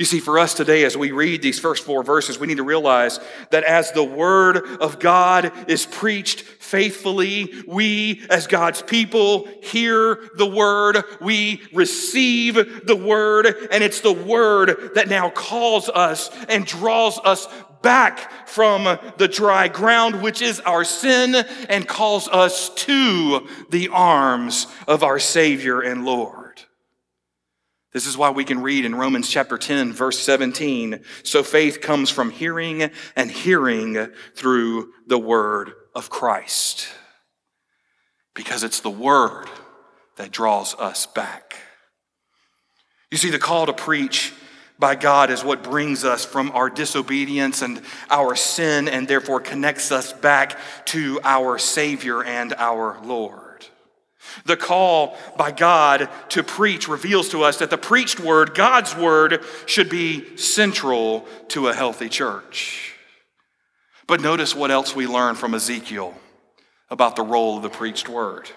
You 0.00 0.06
see, 0.06 0.20
for 0.20 0.38
us 0.38 0.54
today, 0.54 0.84
as 0.84 0.96
we 0.96 1.10
read 1.10 1.42
these 1.42 1.58
first 1.58 1.84
four 1.84 2.02
verses, 2.02 2.38
we 2.38 2.46
need 2.46 2.56
to 2.56 2.62
realize 2.62 3.20
that 3.50 3.64
as 3.64 3.92
the 3.92 4.02
Word 4.02 4.56
of 4.80 4.98
God 4.98 5.52
is 5.68 5.84
preached 5.84 6.40
faithfully, 6.40 7.52
we, 7.66 8.22
as 8.30 8.46
God's 8.46 8.80
people, 8.80 9.46
hear 9.62 10.30
the 10.38 10.46
Word, 10.46 11.04
we 11.20 11.60
receive 11.74 12.86
the 12.86 12.96
Word, 12.96 13.54
and 13.70 13.84
it's 13.84 14.00
the 14.00 14.10
Word 14.10 14.92
that 14.94 15.10
now 15.10 15.28
calls 15.28 15.90
us 15.90 16.30
and 16.48 16.64
draws 16.64 17.18
us 17.18 17.46
back 17.82 18.48
from 18.48 18.98
the 19.18 19.28
dry 19.28 19.68
ground, 19.68 20.22
which 20.22 20.40
is 20.40 20.60
our 20.60 20.82
sin, 20.82 21.34
and 21.68 21.86
calls 21.86 22.26
us 22.26 22.70
to 22.70 23.46
the 23.68 23.88
arms 23.88 24.66
of 24.88 25.02
our 25.02 25.18
Savior 25.18 25.82
and 25.82 26.06
Lord. 26.06 26.39
This 27.92 28.06
is 28.06 28.16
why 28.16 28.30
we 28.30 28.44
can 28.44 28.62
read 28.62 28.84
in 28.84 28.94
Romans 28.94 29.28
chapter 29.28 29.58
10, 29.58 29.92
verse 29.92 30.18
17. 30.20 31.00
So 31.24 31.42
faith 31.42 31.80
comes 31.80 32.08
from 32.08 32.30
hearing 32.30 32.90
and 33.16 33.30
hearing 33.30 34.12
through 34.36 34.92
the 35.08 35.18
word 35.18 35.72
of 35.94 36.08
Christ. 36.08 36.88
Because 38.34 38.62
it's 38.62 38.80
the 38.80 38.90
word 38.90 39.46
that 40.16 40.30
draws 40.30 40.74
us 40.76 41.06
back. 41.06 41.56
You 43.10 43.18
see, 43.18 43.30
the 43.30 43.40
call 43.40 43.66
to 43.66 43.72
preach 43.72 44.32
by 44.78 44.94
God 44.94 45.30
is 45.30 45.42
what 45.42 45.64
brings 45.64 46.04
us 46.04 46.24
from 46.24 46.52
our 46.52 46.70
disobedience 46.70 47.60
and 47.60 47.82
our 48.08 48.36
sin 48.36 48.88
and 48.88 49.08
therefore 49.08 49.40
connects 49.40 49.90
us 49.90 50.12
back 50.12 50.58
to 50.86 51.20
our 51.24 51.58
Savior 51.58 52.22
and 52.22 52.54
our 52.56 52.98
Lord. 53.04 53.39
The 54.44 54.56
call 54.56 55.16
by 55.36 55.50
God 55.50 56.08
to 56.30 56.42
preach 56.42 56.88
reveals 56.88 57.28
to 57.30 57.42
us 57.42 57.58
that 57.58 57.70
the 57.70 57.78
preached 57.78 58.20
word, 58.20 58.54
God's 58.54 58.96
word, 58.96 59.44
should 59.66 59.88
be 59.88 60.36
central 60.36 61.26
to 61.48 61.68
a 61.68 61.74
healthy 61.74 62.08
church. 62.08 62.94
But 64.06 64.20
notice 64.20 64.54
what 64.54 64.70
else 64.70 64.94
we 64.94 65.06
learn 65.06 65.36
from 65.36 65.54
Ezekiel 65.54 66.14
about 66.90 67.16
the 67.16 67.22
role 67.22 67.56
of 67.56 67.62
the 67.62 67.70
preached 67.70 68.08
word. 68.08 68.50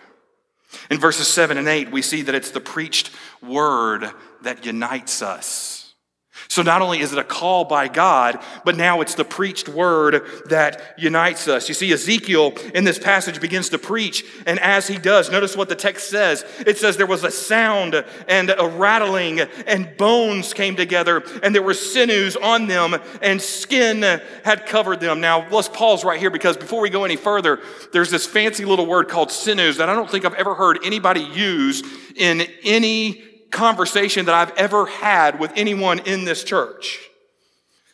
In 0.90 1.00
verses 1.00 1.28
7 1.28 1.58
and 1.58 1.68
8, 1.68 1.92
we 1.92 2.02
see 2.02 2.24
that 2.24 2.36
it's 2.36 2.52
the 2.52 2.60
preached 2.60 3.12
word 3.42 4.10
that 4.42 4.66
unites 4.66 5.22
us. 5.22 5.83
So 6.54 6.62
not 6.62 6.84
only 6.84 7.00
is 7.00 7.12
it 7.12 7.18
a 7.18 7.24
call 7.24 7.66
by 7.66 7.88
God, 7.88 8.40
but 8.64 8.78
now 8.78 9.02
it's 9.02 9.16
the 9.16 9.26
preached 9.26 9.68
word 9.68 10.22
that 10.50 10.94
unites 11.00 11.48
us. 11.48 11.68
You 11.68 11.74
see, 11.74 11.92
Ezekiel 11.92 12.54
in 12.76 12.84
this 12.84 13.00
passage 13.00 13.42
begins 13.42 13.70
to 13.70 13.80
preach, 13.80 14.24
and 14.46 14.60
as 14.60 14.86
he 14.86 15.00
does, 15.00 15.32
notice 15.32 15.58
what 15.58 15.68
the 15.68 15.76
text 15.76 16.12
says. 16.12 16.46
It 16.60 16.78
says 16.78 16.96
there 16.96 17.08
was 17.08 17.24
a 17.24 17.32
sound 17.32 18.06
and 18.28 18.54
a 18.56 18.68
rattling, 18.68 19.40
and 19.66 19.98
bones 19.98 20.54
came 20.54 20.76
together, 20.76 21.24
and 21.42 21.56
there 21.56 21.64
were 21.64 21.74
sinews 21.74 22.36
on 22.36 22.68
them, 22.68 22.98
and 23.24 23.42
skin 23.42 24.04
had 24.46 24.68
covered 24.68 25.00
them. 25.00 25.22
Now, 25.22 25.50
let's 25.50 25.70
pause 25.70 26.06
right 26.06 26.20
here 26.20 26.30
because 26.30 26.56
before 26.56 26.82
we 26.82 26.92
go 26.92 27.04
any 27.04 27.16
further, 27.16 27.62
there's 27.94 28.12
this 28.12 28.28
fancy 28.28 28.64
little 28.64 28.86
word 28.86 29.10
called 29.10 29.32
sinews 29.32 29.78
that 29.78 29.90
I 29.90 29.96
don't 29.96 30.08
think 30.08 30.24
I've 30.24 30.36
ever 30.36 30.54
heard 30.54 30.78
anybody 30.86 31.22
use 31.22 31.82
in 32.16 32.44
any 32.64 33.33
conversation 33.54 34.26
that 34.26 34.36
I've 34.36 34.58
ever 34.58 34.86
had 34.86 35.40
with 35.40 35.54
anyone 35.56 36.00
in 36.00 36.26
this 36.26 36.44
church. 36.44 37.00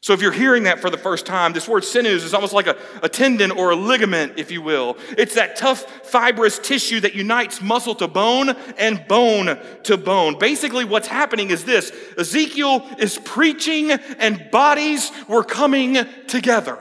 So 0.01 0.13
if 0.13 0.21
you're 0.21 0.31
hearing 0.31 0.63
that 0.63 0.79
for 0.79 0.89
the 0.89 0.97
first 0.97 1.25
time, 1.25 1.51
this 1.51 1.67
word 1.67 1.83
sinews 1.83 2.23
is 2.23 2.33
almost 2.33 2.53
like 2.53 2.67
a, 2.67 2.77
a 3.03 3.09
tendon 3.09 3.51
or 3.51 3.71
a 3.71 3.75
ligament, 3.75 4.33
if 4.37 4.49
you 4.49 4.61
will. 4.61 4.97
It's 5.17 5.35
that 5.35 5.57
tough, 5.57 5.83
fibrous 6.05 6.57
tissue 6.57 7.01
that 7.01 7.15
unites 7.15 7.61
muscle 7.61 7.95
to 7.95 8.07
bone 8.07 8.49
and 8.77 9.05
bone 9.09 9.59
to 9.83 9.97
bone. 9.97 10.39
Basically, 10.39 10.85
what's 10.85 11.07
happening 11.07 11.49
is 11.49 11.65
this 11.65 11.91
Ezekiel 12.17 12.87
is 12.97 13.19
preaching, 13.25 13.91
and 13.91 14.49
bodies 14.51 15.11
were 15.27 15.43
coming 15.43 15.97
together. 16.27 16.77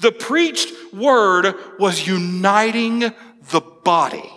The 0.00 0.12
preached 0.12 0.92
word 0.92 1.54
was 1.78 2.04
uniting 2.04 3.00
the 3.50 3.60
body. 3.84 4.28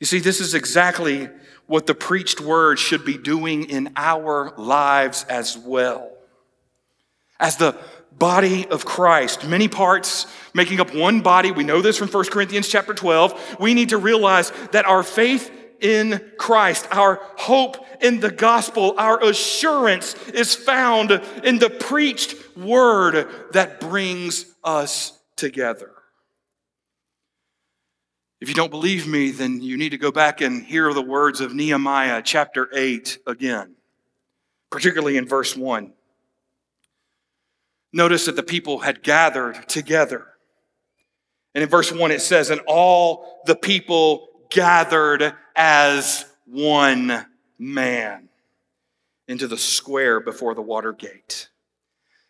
You 0.00 0.06
see, 0.06 0.20
this 0.20 0.40
is 0.40 0.54
exactly 0.54 1.28
what 1.66 1.86
the 1.86 1.94
preached 1.94 2.40
word 2.40 2.78
should 2.78 3.04
be 3.04 3.16
doing 3.16 3.64
in 3.64 3.92
our 3.96 4.52
lives 4.56 5.24
as 5.28 5.56
well. 5.56 6.10
As 7.40 7.56
the 7.56 7.76
body 8.12 8.66
of 8.68 8.84
Christ, 8.84 9.46
many 9.46 9.68
parts 9.68 10.26
making 10.54 10.80
up 10.80 10.94
one 10.94 11.20
body, 11.20 11.50
we 11.50 11.64
know 11.64 11.82
this 11.82 11.98
from 11.98 12.08
1 12.08 12.26
Corinthians 12.26 12.68
chapter 12.68 12.94
12. 12.94 13.56
We 13.60 13.74
need 13.74 13.90
to 13.90 13.98
realize 13.98 14.52
that 14.72 14.86
our 14.86 15.02
faith 15.02 15.50
in 15.80 16.22
Christ, 16.38 16.88
our 16.90 17.20
hope 17.36 17.84
in 18.00 18.20
the 18.20 18.30
gospel, 18.30 18.94
our 18.96 19.22
assurance 19.22 20.14
is 20.28 20.54
found 20.54 21.10
in 21.44 21.58
the 21.58 21.70
preached 21.70 22.56
word 22.56 23.28
that 23.52 23.80
brings 23.80 24.46
us 24.64 25.18
together. 25.36 25.95
If 28.40 28.48
you 28.48 28.54
don't 28.54 28.70
believe 28.70 29.06
me, 29.06 29.30
then 29.30 29.62
you 29.62 29.78
need 29.78 29.90
to 29.90 29.98
go 29.98 30.12
back 30.12 30.42
and 30.42 30.62
hear 30.62 30.92
the 30.92 31.02
words 31.02 31.40
of 31.40 31.54
Nehemiah 31.54 32.20
chapter 32.22 32.68
8 32.74 33.18
again, 33.26 33.76
particularly 34.70 35.16
in 35.16 35.26
verse 35.26 35.56
1. 35.56 35.92
Notice 37.94 38.26
that 38.26 38.36
the 38.36 38.42
people 38.42 38.80
had 38.80 39.02
gathered 39.02 39.66
together. 39.68 40.26
And 41.54 41.62
in 41.62 41.70
verse 41.70 41.90
1, 41.90 42.10
it 42.10 42.20
says, 42.20 42.50
And 42.50 42.60
all 42.66 43.40
the 43.46 43.56
people 43.56 44.28
gathered 44.50 45.32
as 45.54 46.26
one 46.44 47.24
man 47.58 48.28
into 49.28 49.48
the 49.48 49.56
square 49.56 50.20
before 50.20 50.54
the 50.54 50.60
water 50.60 50.92
gate. 50.92 51.48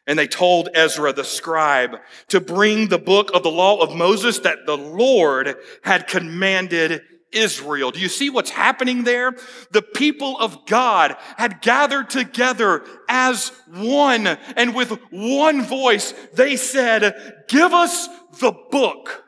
And 0.07 0.19
they 0.19 0.29
told 0.29 0.69
Ezra 0.75 1.12
the 1.12 1.25
scribe 1.25 1.97
to 2.29 2.40
bring 2.40 2.88
the 2.88 2.99
book 2.99 3.31
of 3.35 3.42
the 3.42 3.51
law 3.51 3.81
of 3.81 3.97
Moses 3.97 4.38
that 4.40 4.66
the 4.66 4.77
Lord 4.77 5.57
had 5.83 6.07
commanded 6.07 7.03
Israel. 7.33 7.90
Do 7.90 8.01
you 8.01 8.09
see 8.09 8.31
what's 8.31 8.51
happening 8.51 9.05
there? 9.05 9.35
The 9.73 9.83
people 9.83 10.38
of 10.38 10.64
God 10.66 11.16
had 11.37 11.61
gathered 11.61 12.09
together 12.09 12.85
as 13.09 13.51
one, 13.66 14.27
and 14.27 14.75
with 14.75 14.90
one 15.11 15.62
voice, 15.62 16.14
they 16.35 16.57
said, 16.57 17.45
Give 17.49 17.73
us 17.73 18.09
the 18.40 18.53
book. 18.71 19.25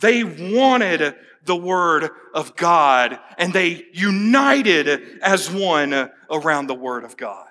They 0.00 0.24
wanted 0.24 1.14
the 1.44 1.56
word 1.56 2.10
of 2.34 2.56
God, 2.56 3.18
and 3.38 3.52
they 3.52 3.86
united 3.92 5.20
as 5.22 5.50
one 5.50 6.10
around 6.30 6.66
the 6.66 6.74
word 6.74 7.04
of 7.04 7.16
God. 7.16 7.45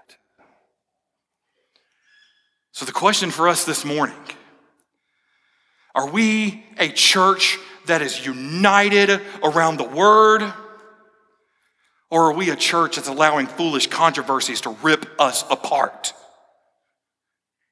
So, 2.76 2.84
the 2.84 2.92
question 2.92 3.32
for 3.32 3.48
us 3.48 3.64
this 3.64 3.86
morning 3.86 4.18
are 5.96 6.10
we 6.10 6.66
a 6.78 6.90
church 6.90 7.58
that 7.86 8.02
is 8.02 8.26
united 8.26 9.22
around 9.42 9.78
the 9.78 9.86
word? 9.86 10.44
Or 12.12 12.32
are 12.32 12.34
we 12.34 12.50
a 12.50 12.56
church 12.58 12.98
that's 12.98 13.08
allowing 13.08 13.48
foolish 13.48 13.88
controversies 13.88 14.60
to 14.62 14.72
rip 14.84 15.10
us 15.20 15.46
apart? 15.50 16.14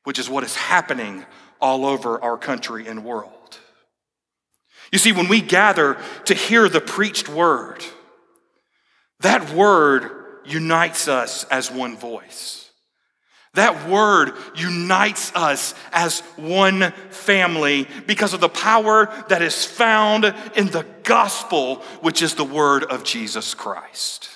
Which 0.06 0.20
is 0.20 0.30
what 0.30 0.46
is 0.46 0.56
happening 0.56 1.26
all 1.60 1.86
over 1.86 2.24
our 2.24 2.38
country 2.38 2.88
and 2.88 3.04
world. 3.04 3.60
You 4.94 5.00
see, 5.00 5.12
when 5.12 5.28
we 5.28 5.42
gather 5.42 5.98
to 6.26 6.34
hear 6.34 6.70
the 6.70 6.82
preached 6.82 7.28
word, 7.28 7.84
that 9.20 9.52
word 9.52 10.10
unites 10.46 11.10
us 11.10 11.44
as 11.46 11.70
one 11.70 11.98
voice. 11.98 12.63
That 13.56 13.88
word 13.88 14.34
unites 14.56 15.32
us 15.36 15.76
as 15.92 16.22
one 16.38 16.92
family 17.10 17.88
because 18.08 18.34
of 18.34 18.42
the 18.42 18.50
power 18.50 19.14
that 19.30 19.44
is 19.44 19.64
found 19.64 20.26
in 20.56 20.68
the 20.68 20.86
gospel, 21.04 21.76
which 22.02 22.24
is 22.24 22.34
the 22.34 22.44
word 22.44 22.84
of 22.84 23.04
Jesus 23.04 23.54
Christ. 23.54 24.30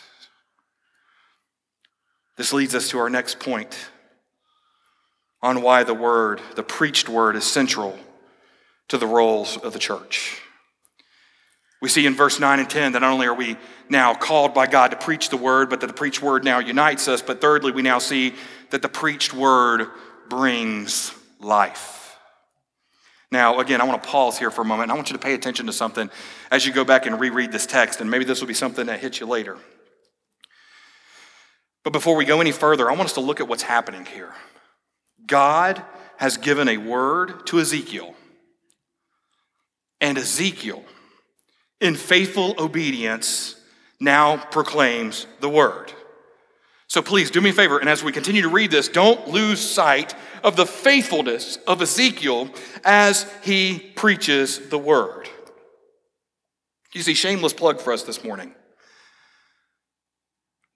This 2.38 2.54
leads 2.54 2.76
us 2.76 2.90
to 2.90 3.00
our 3.00 3.10
next 3.10 3.40
point 3.40 3.76
on 5.42 5.64
why 5.64 5.84
the 5.84 5.96
word, 5.96 6.40
the 6.56 6.64
preached 6.64 7.10
word, 7.10 7.36
is 7.36 7.44
central 7.44 7.98
to 8.90 9.00
the 9.00 9.08
roles 9.08 9.58
of 9.58 9.74
the 9.74 9.80
church. 9.80 10.42
We 11.82 11.90
see 11.90 12.06
in 12.06 12.16
verse 12.16 12.40
9 12.40 12.60
and 12.60 12.70
10 12.70 12.94
that 12.94 13.00
not 13.00 13.14
only 13.14 13.28
are 13.28 13.34
we 13.34 13.58
now 13.90 14.14
called 14.16 14.54
by 14.54 14.66
God 14.66 14.90
to 14.92 14.98
preach 14.98 15.30
the 15.30 15.38
word, 15.38 15.70
but 15.70 15.82
that 15.82 15.88
the 15.88 15.94
preached 15.94 16.22
word 16.22 16.44
now 16.44 16.60
unites 16.60 17.08
us, 17.08 17.22
but 17.22 17.40
thirdly, 17.40 17.72
we 17.72 17.84
now 17.84 18.00
see 18.00 18.34
that 18.72 18.82
the 18.82 18.90
preached 18.90 19.34
word 19.34 19.88
brings 20.30 21.14
life. 21.40 22.18
Now, 23.32 23.60
again, 23.60 23.82
I 23.82 23.84
want 23.84 24.02
to 24.02 24.10
pause 24.10 24.38
here 24.38 24.52
for 24.52 24.62
a 24.62 24.66
moment. 24.66 24.90
I 24.90 24.96
want 24.96 25.10
you 25.10 25.18
to 25.18 25.22
pay 25.22 25.34
attention 25.34 25.66
to 25.66 25.74
something 25.74 26.10
as 26.50 26.66
you 26.66 26.72
go 26.72 26.86
back 26.86 27.06
and 27.06 27.20
reread 27.20 27.52
this 27.52 27.66
text, 27.66 28.00
and 28.00 28.10
maybe 28.10 28.24
this 28.24 28.40
will 28.40 28.48
be 28.48 28.54
something 28.54 28.86
that 28.86 29.00
hits 29.00 29.20
you 29.20 29.26
later. 29.26 29.58
But 31.84 31.94
before 31.94 32.16
we 32.16 32.26
go 32.26 32.42
any 32.42 32.52
further, 32.52 32.90
I 32.90 32.94
want 32.94 33.06
us 33.06 33.14
to 33.14 33.22
look 33.22 33.40
at 33.40 33.48
what's 33.48 33.64
happening 33.64 34.06
here. 34.06 34.34
God 35.26 35.84
has 36.18 36.38
given 36.38 36.68
a 36.70 36.78
word 36.78 37.46
to 37.48 37.60
Ezekiel, 37.60 38.16
and 40.00 40.18
Ezekiel, 40.18 40.84
in 41.82 41.96
faithful 41.96 42.56
obedience, 42.58 43.56
now 44.00 44.38
proclaims 44.38 45.28
the 45.42 45.50
word. 45.50 45.92
So 46.88 47.02
please 47.02 47.30
do 47.30 47.42
me 47.42 47.50
a 47.50 47.54
favor, 47.54 47.80
and 47.80 47.90
as 47.90 48.02
we 48.02 48.14
continue 48.14 48.42
to 48.44 48.50
read 48.50 48.72
this, 48.72 48.88
don't 48.88 49.28
lose 49.28 49.60
sight 49.60 50.16
of 50.44 50.56
the 50.56 50.66
faithfulness 50.66 51.58
of 51.68 51.82
Ezekiel 51.82 52.50
as 52.86 53.30
he 53.44 53.80
preaches 53.96 54.70
the 54.70 54.78
word. 54.78 55.30
You 56.94 57.02
see, 57.02 57.14
shameless 57.14 57.54
plug 57.54 57.82
for 57.82 57.92
us 57.92 58.04
this 58.04 58.24
morning. 58.24 58.56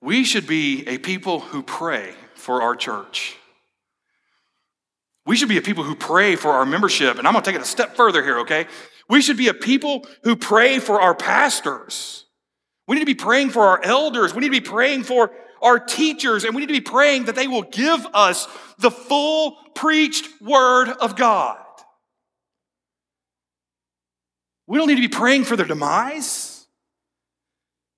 We 0.01 0.25
should 0.25 0.47
be 0.47 0.85
a 0.87 0.97
people 0.97 1.39
who 1.39 1.63
pray 1.63 2.13
for 2.35 2.61
our 2.61 2.75
church. 2.75 3.37
We 5.25 5.37
should 5.37 5.49
be 5.49 5.57
a 5.57 5.61
people 5.61 5.83
who 5.83 5.95
pray 5.95 6.35
for 6.35 6.51
our 6.51 6.65
membership. 6.65 7.19
And 7.19 7.27
I'm 7.27 7.33
going 7.33 7.43
to 7.43 7.49
take 7.49 7.55
it 7.55 7.63
a 7.63 7.69
step 7.69 7.95
further 7.95 8.23
here, 8.23 8.39
okay? 8.39 8.65
We 9.07 9.21
should 9.21 9.37
be 9.37 9.47
a 9.47 9.53
people 9.53 10.05
who 10.23 10.35
pray 10.35 10.79
for 10.79 10.99
our 10.99 11.15
pastors. 11.15 12.25
We 12.87 12.95
need 12.95 13.01
to 13.01 13.05
be 13.05 13.15
praying 13.15 13.51
for 13.51 13.61
our 13.61 13.81
elders. 13.83 14.33
We 14.33 14.41
need 14.41 14.47
to 14.47 14.61
be 14.61 14.69
praying 14.69 15.03
for 15.03 15.31
our 15.61 15.79
teachers, 15.79 16.43
and 16.43 16.55
we 16.55 16.61
need 16.61 16.67
to 16.67 16.73
be 16.73 16.81
praying 16.81 17.25
that 17.25 17.35
they 17.35 17.47
will 17.47 17.63
give 17.63 18.05
us 18.13 18.47
the 18.79 18.91
full 18.91 19.57
preached 19.75 20.41
word 20.41 20.89
of 20.89 21.15
God. 21.15 21.57
We 24.67 24.77
don't 24.77 24.87
need 24.87 24.95
to 24.95 25.01
be 25.01 25.07
praying 25.07 25.43
for 25.43 25.55
their 25.55 25.65
demise. 25.65 26.65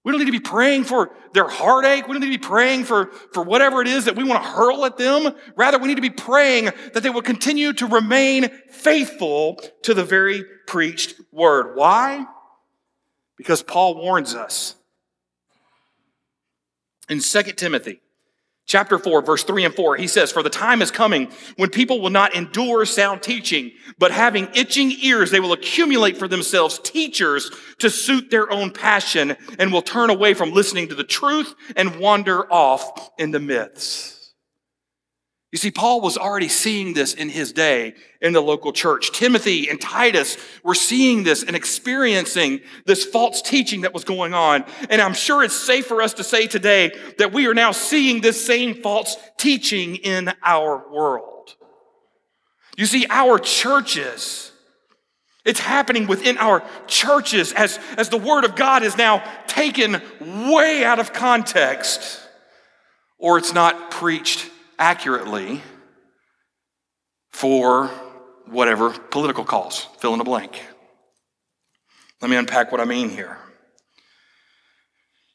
We 0.04 0.12
don't 0.12 0.20
need 0.20 0.26
to 0.26 0.32
be 0.32 0.40
praying 0.40 0.84
for 0.84 1.12
their 1.34 1.48
heartache. 1.48 2.08
We 2.08 2.14
don't 2.14 2.22
need 2.22 2.34
to 2.34 2.40
be 2.40 2.48
praying 2.48 2.84
for, 2.84 3.12
for 3.32 3.44
whatever 3.44 3.82
it 3.82 3.88
is 3.88 4.06
that 4.06 4.16
we 4.16 4.24
want 4.24 4.44
to 4.44 4.50
hurl 4.50 4.84
at 4.86 4.98
them. 4.98 5.34
Rather, 5.56 5.80
we 5.80 5.88
need 5.88 5.96
to 5.96 6.02
be 6.02 6.10
praying 6.10 6.66
that 6.94 7.04
they 7.04 7.10
will 7.10 7.22
continue 7.22 7.72
to 7.74 7.88
remain 7.88 8.50
faithful 8.70 9.62
to 9.84 9.94
the 9.94 10.04
very 10.04 10.44
preached 10.68 11.16
word. 11.32 11.76
Why? 11.76 12.26
Because 13.38 13.64
Paul 13.64 13.96
warns 13.96 14.36
us 14.36 14.76
in 17.14 17.20
2 17.20 17.42
Timothy 17.54 18.02
Chapter 18.66 18.98
4, 18.98 19.24
verse 19.24 19.44
3 19.44 19.66
and 19.66 19.76
4, 19.76 19.98
he 19.98 20.08
says, 20.08 20.32
For 20.32 20.42
the 20.42 20.50
time 20.50 20.82
is 20.82 20.90
coming 20.90 21.30
when 21.58 21.70
people 21.70 22.00
will 22.00 22.10
not 22.10 22.34
endure 22.34 22.86
sound 22.86 23.22
teaching, 23.22 23.72
but 24.00 24.12
having 24.12 24.48
itching 24.56 24.92
ears, 25.02 25.32
they 25.32 25.42
will 25.42 25.52
accumulate 25.52 26.18
for 26.18 26.30
themselves 26.30 26.80
teachers 26.80 27.52
to 27.80 27.90
suit 27.90 28.32
their 28.32 28.50
own 28.50 28.72
passion 28.72 29.36
and 29.60 29.74
will 29.74 29.82
turn 29.82 30.10
away 30.10 30.34
from 30.34 30.54
listening 30.54 30.88
to 30.88 30.96
the 30.96 31.04
truth 31.04 31.54
and 31.76 31.98
wander 31.98 32.52
off 32.52 33.12
in 33.18 33.32
the 33.32 33.40
myths. 33.40 34.23
You 35.54 35.60
see, 35.60 35.70
Paul 35.70 36.02
was 36.02 36.18
already 36.18 36.48
seeing 36.48 36.96
this 36.96 37.14
in 37.14 37.30
his 37.30 37.54
day 37.54 37.94
in 38.22 38.34
the 38.34 38.42
local 38.42 38.74
church. 38.74 39.12
Timothy 39.12 39.70
and 39.70 39.80
Titus 39.80 40.36
were 40.64 40.74
seeing 40.74 41.22
this 41.22 41.44
and 41.44 41.56
experiencing 41.56 42.62
this 42.88 43.06
false 43.06 43.40
teaching 43.44 43.82
that 43.82 43.94
was 43.94 44.04
going 44.04 44.34
on. 44.34 44.66
And 44.90 45.00
I'm 45.00 45.14
sure 45.14 45.44
it's 45.44 45.56
safe 45.56 45.86
for 45.86 46.02
us 46.02 46.16
to 46.16 46.24
say 46.24 46.48
today 46.48 46.92
that 47.20 47.34
we 47.34 47.46
are 47.46 47.54
now 47.54 47.72
seeing 47.72 48.20
this 48.20 48.44
same 48.44 48.82
false 48.82 49.16
teaching 49.38 49.98
in 49.98 50.34
our 50.42 50.92
world. 50.92 51.54
You 52.76 52.88
see, 52.88 53.06
our 53.12 53.38
churches, 53.38 54.52
it's 55.46 55.60
happening 55.60 56.08
within 56.08 56.40
our 56.40 56.64
churches 56.88 57.54
as, 57.54 57.78
as 57.96 58.10
the 58.10 58.18
Word 58.18 58.44
of 58.44 58.56
God 58.56 58.82
is 58.82 58.98
now 58.98 59.24
taken 59.46 60.02
way 60.20 60.84
out 60.84 60.98
of 60.98 61.14
context 61.14 62.22
or 63.20 63.38
it's 63.38 63.54
not 63.54 63.92
preached 63.92 64.50
accurately 64.78 65.62
for 67.32 67.88
whatever 68.48 68.92
political 68.92 69.44
cause. 69.44 69.88
Fill 70.00 70.14
in 70.14 70.20
the 70.20 70.24
blank. 70.24 70.62
Let 72.22 72.30
me 72.30 72.38
unpack 72.38 72.72
what 72.72 72.80
I 72.80 72.86
mean 72.86 73.10
here. 73.10 73.38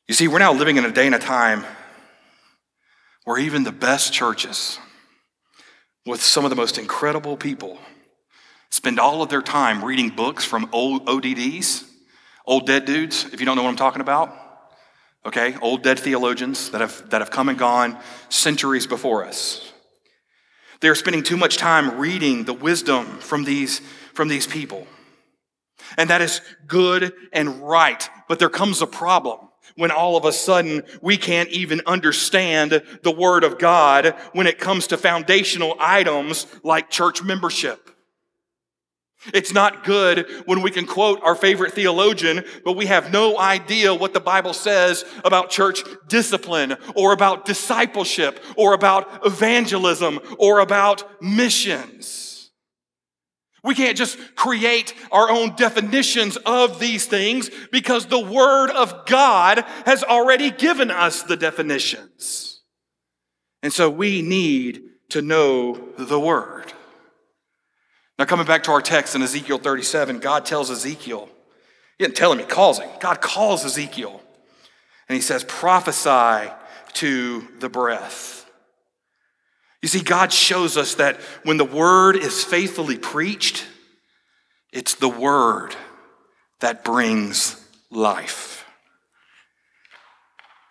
You 0.07 0.15
see, 0.15 0.29
we're 0.29 0.39
now 0.39 0.55
living 0.55 0.77
in 0.77 0.85
a 0.85 0.91
day 0.91 1.07
and 1.07 1.15
a 1.15 1.19
time 1.19 1.65
where 3.25 3.39
even 3.39 3.65
the 3.65 3.73
best 3.73 4.13
churches, 4.13 4.79
with 6.07 6.23
some 6.23 6.45
of 6.45 6.51
the 6.51 6.57
most 6.57 6.79
incredible 6.79 7.37
people, 7.37 7.79
spend 8.71 8.99
all 8.99 9.23
of 9.23 9.29
their 9.29 9.43
time 9.43 9.85
reading 9.85 10.09
books 10.09 10.45
from 10.47 10.71
old 10.73 11.07
ODDs, 11.07 11.85
old 12.47 12.67
dead 12.67 12.87
dudes, 12.87 13.27
if 13.33 13.41
you 13.41 13.45
don't 13.45 13.57
know 13.57 13.63
what 13.63 13.69
I'm 13.71 13.77
talking 13.77 14.01
about 14.01 14.48
okay? 15.29 15.57
Old 15.61 15.83
dead 15.83 15.99
theologians 15.99 16.71
that 16.71 16.81
have, 16.81 17.11
that 17.11 17.21
have 17.21 17.31
come 17.31 17.49
and 17.49 17.59
gone 17.59 17.99
centuries 18.29 18.87
before 18.87 19.25
us. 19.25 19.73
They're 20.81 20.95
spending 20.95 21.23
too 21.23 21.37
much 21.37 21.57
time 21.57 21.99
reading 21.99 22.45
the 22.45 22.55
wisdom 22.55 23.07
from 23.19 23.45
these, 23.45 23.81
from 24.15 24.29
these 24.29 24.47
people. 24.47 24.87
And 25.97 26.11
that 26.11 26.21
is 26.21 26.41
good 26.67 27.13
and 27.33 27.63
right. 27.63 28.09
But 28.29 28.39
there 28.39 28.49
comes 28.49 28.83
a 28.83 28.87
problem 28.87 29.41
when 29.77 29.91
all 29.91 30.17
of 30.17 30.25
a 30.25 30.33
sudden 30.33 30.83
we 31.03 31.17
can't 31.17 31.49
even 31.51 31.81
understand 31.87 32.83
the 33.03 33.11
Word 33.11 33.45
of 33.45 33.59
God 33.59 34.15
when 34.33 34.47
it 34.47 34.59
comes 34.59 34.89
to 34.89 34.97
foundational 34.97 35.77
items 35.79 36.47
like 36.63 36.91
church 36.91 37.23
membership. 37.23 37.91
It's 39.35 39.53
not 39.53 39.85
good 39.85 40.27
when 40.47 40.63
we 40.63 40.71
can 40.71 40.87
quote 40.87 41.21
our 41.23 41.35
favorite 41.35 41.73
theologian, 41.73 42.45
but 42.65 42.77
we 42.77 42.87
have 42.87 43.13
no 43.13 43.39
idea 43.39 43.95
what 43.95 44.13
the 44.13 44.21
Bible 44.21 44.53
says 44.53 45.05
about 45.25 45.51
church 45.51 45.83
discipline 46.09 46.77
or 46.95 47.13
about 47.13 47.45
discipleship 47.45 48.43
or 48.57 48.75
about 48.75 49.27
evangelism 49.27 50.21
or 50.39 50.61
about 50.61 51.23
missions. 51.23 52.29
We 53.65 53.75
can't 53.75 53.99
just 53.99 54.19
create 54.37 54.95
our 55.11 55.31
own 55.31 55.57
definitions 55.57 56.37
of 56.47 56.79
these 56.79 57.07
things 57.07 57.51
because 57.73 58.07
the 58.07 58.19
Word 58.19 58.71
of 58.71 59.05
God 59.07 59.65
has 59.85 60.05
already 60.05 60.51
given 60.51 60.91
us 60.91 61.23
the 61.25 61.37
definitions. 61.37 62.63
And 63.63 63.73
so 63.73 63.91
we 63.91 64.23
need 64.23 64.83
to 65.11 65.23
know 65.23 65.89
the 65.99 66.21
Word. 66.21 66.73
Now, 68.19 68.25
coming 68.25 68.47
back 68.47 68.65
to 68.65 68.73
our 68.73 68.83
text 68.83 69.15
in 69.15 69.23
Ezekiel 69.23 69.59
37, 69.59 70.19
God 70.19 70.45
tells 70.45 70.71
Ezekiel, 70.71 71.29
He 71.99 72.05
didn't 72.05 72.17
tell 72.17 72.33
him, 72.33 72.39
He 72.39 72.45
calls 72.45 72.81
him. 72.81 72.89
God 72.99 73.21
calls 73.21 73.65
Ezekiel, 73.65 74.21
and 75.09 75.15
He 75.15 75.23
says, 75.23 75.45
prophesy 75.45 76.51
to 76.95 77.47
the 77.61 77.69
breath. 77.69 78.39
You 79.83 79.89
see, 79.89 80.03
God 80.03 80.33
shows 80.33 80.77
us 80.77 80.97
that 80.97 81.21
when 81.45 81.57
the 81.57 81.65
word 81.65 82.17
is 82.17 82.43
faithfully 82.43 82.99
preached, 82.99 83.65
it's 84.73 84.97
the 84.97 85.09
word 85.09 85.77
that 86.61 86.83
brings 86.83 87.65
life. 87.91 88.65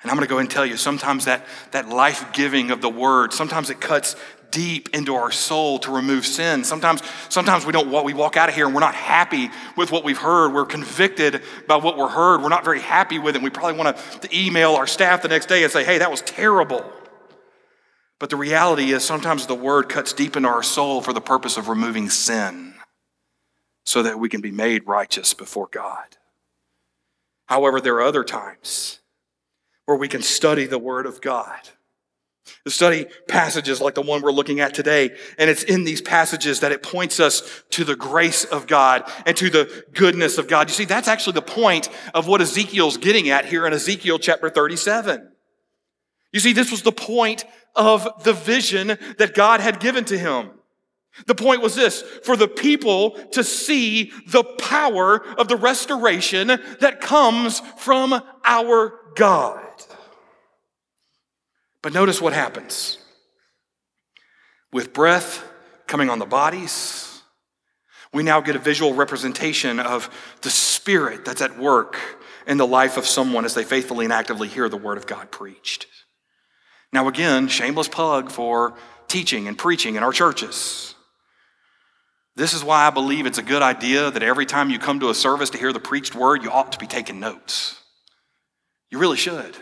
And 0.01 0.11
I'm 0.11 0.17
going 0.17 0.27
to 0.27 0.33
go 0.33 0.39
and 0.39 0.49
tell 0.49 0.65
you, 0.65 0.77
sometimes 0.77 1.25
that, 1.25 1.45
that 1.71 1.89
life 1.89 2.31
giving 2.33 2.71
of 2.71 2.81
the 2.81 2.89
word, 2.89 3.33
sometimes 3.33 3.69
it 3.69 3.81
cuts 3.81 4.15
deep 4.57 4.89
into 4.91 5.13
our 5.13 5.29
soul 5.29 5.77
to 5.77 5.91
remove 5.91 6.25
sin. 6.25 6.63
Sometimes, 6.63 7.03
sometimes 7.29 7.63
we 7.63 7.71
don't 7.71 7.91
we 8.03 8.15
walk 8.15 8.37
out 8.37 8.49
of 8.49 8.55
here 8.55 8.65
and 8.65 8.73
we're 8.73 8.81
not 8.81 8.95
happy 8.95 9.51
with 9.75 9.91
what 9.91 10.03
we've 10.03 10.17
heard. 10.17 10.51
We're 10.51 10.65
convicted 10.65 11.43
by 11.67 11.75
what 11.75 11.95
we're 11.95 12.09
heard. 12.09 12.41
We're 12.41 12.49
not 12.49 12.65
very 12.65 12.79
happy 12.79 13.19
with 13.19 13.35
it. 13.35 13.43
We 13.43 13.51
probably 13.51 13.77
want 13.77 13.95
to 13.95 14.35
email 14.35 14.73
our 14.73 14.87
staff 14.87 15.21
the 15.21 15.27
next 15.27 15.45
day 15.45 15.61
and 15.61 15.71
say, 15.71 15.83
hey, 15.83 15.99
that 15.99 16.09
was 16.09 16.23
terrible. 16.23 16.83
But 18.17 18.31
the 18.31 18.35
reality 18.35 18.93
is 18.93 19.03
sometimes 19.03 19.45
the 19.45 19.53
word 19.53 19.89
cuts 19.89 20.11
deep 20.11 20.35
into 20.35 20.49
our 20.49 20.63
soul 20.63 21.03
for 21.03 21.13
the 21.13 21.21
purpose 21.21 21.57
of 21.57 21.69
removing 21.69 22.09
sin 22.09 22.73
so 23.85 24.01
that 24.01 24.17
we 24.17 24.27
can 24.27 24.41
be 24.41 24.49
made 24.49 24.87
righteous 24.87 25.35
before 25.35 25.69
God. 25.71 26.17
However, 27.45 27.79
there 27.79 27.93
are 27.97 28.01
other 28.01 28.23
times 28.23 29.01
where 29.85 29.97
we 29.97 30.07
can 30.07 30.23
study 30.23 30.65
the 30.65 30.79
word 30.79 31.05
of 31.05 31.21
God 31.21 31.69
to 32.65 32.71
study 32.71 33.05
passages 33.27 33.81
like 33.81 33.95
the 33.95 34.01
one 34.01 34.21
we're 34.21 34.31
looking 34.31 34.59
at 34.59 34.73
today. 34.73 35.11
And 35.37 35.49
it's 35.49 35.63
in 35.63 35.83
these 35.83 36.01
passages 36.01 36.59
that 36.61 36.71
it 36.71 36.83
points 36.83 37.19
us 37.19 37.63
to 37.71 37.83
the 37.83 37.95
grace 37.95 38.43
of 38.45 38.67
God 38.67 39.09
and 39.25 39.35
to 39.37 39.49
the 39.49 39.85
goodness 39.93 40.37
of 40.37 40.47
God. 40.47 40.69
You 40.69 40.75
see, 40.75 40.85
that's 40.85 41.07
actually 41.07 41.33
the 41.33 41.41
point 41.41 41.89
of 42.13 42.27
what 42.27 42.41
Ezekiel's 42.41 42.97
getting 42.97 43.29
at 43.29 43.45
here 43.45 43.65
in 43.65 43.73
Ezekiel 43.73 44.19
chapter 44.19 44.49
37. 44.49 45.31
You 46.31 46.39
see, 46.39 46.53
this 46.53 46.71
was 46.71 46.81
the 46.81 46.91
point 46.91 47.45
of 47.75 48.23
the 48.23 48.33
vision 48.33 48.97
that 49.17 49.33
God 49.33 49.59
had 49.59 49.79
given 49.79 50.05
to 50.05 50.17
him. 50.17 50.51
The 51.25 51.35
point 51.35 51.61
was 51.61 51.73
this 51.73 52.01
for 52.23 52.35
the 52.35 52.47
people 52.47 53.11
to 53.31 53.43
see 53.43 54.11
the 54.27 54.43
power 54.43 55.25
of 55.37 55.47
the 55.47 55.55
restoration 55.55 56.47
that 56.47 57.01
comes 57.01 57.59
from 57.77 58.21
our 58.45 58.99
God. 59.15 59.63
But 61.81 61.93
notice 61.93 62.21
what 62.21 62.33
happens. 62.33 62.97
With 64.71 64.93
breath 64.93 65.43
coming 65.87 66.09
on 66.09 66.19
the 66.19 66.25
bodies, 66.25 67.21
we 68.13 68.23
now 68.23 68.41
get 68.41 68.55
a 68.55 68.59
visual 68.59 68.93
representation 68.93 69.79
of 69.79 70.09
the 70.41 70.49
Spirit 70.49 71.25
that's 71.25 71.41
at 71.41 71.57
work 71.57 71.97
in 72.45 72.57
the 72.57 72.67
life 72.67 72.97
of 72.97 73.05
someone 73.05 73.45
as 73.45 73.53
they 73.53 73.63
faithfully 73.63 74.05
and 74.05 74.13
actively 74.13 74.47
hear 74.47 74.69
the 74.69 74.77
Word 74.77 74.97
of 74.97 75.05
God 75.05 75.31
preached. 75.31 75.87
Now, 76.93 77.07
again, 77.07 77.47
shameless 77.47 77.89
plug 77.89 78.31
for 78.31 78.75
teaching 79.07 79.47
and 79.47 79.57
preaching 79.57 79.95
in 79.95 80.03
our 80.03 80.13
churches. 80.13 80.95
This 82.35 82.53
is 82.53 82.63
why 82.63 82.85
I 82.85 82.91
believe 82.91 83.25
it's 83.25 83.39
a 83.39 83.43
good 83.43 83.61
idea 83.61 84.11
that 84.11 84.23
every 84.23 84.45
time 84.45 84.69
you 84.69 84.79
come 84.79 84.99
to 84.99 85.09
a 85.09 85.15
service 85.15 85.49
to 85.51 85.57
hear 85.57 85.73
the 85.73 85.79
preached 85.79 86.15
word, 86.15 86.43
you 86.43 86.51
ought 86.51 86.71
to 86.71 86.77
be 86.77 86.87
taking 86.87 87.19
notes. 87.19 87.81
You 88.89 88.99
really 88.99 89.17
should. 89.17 89.57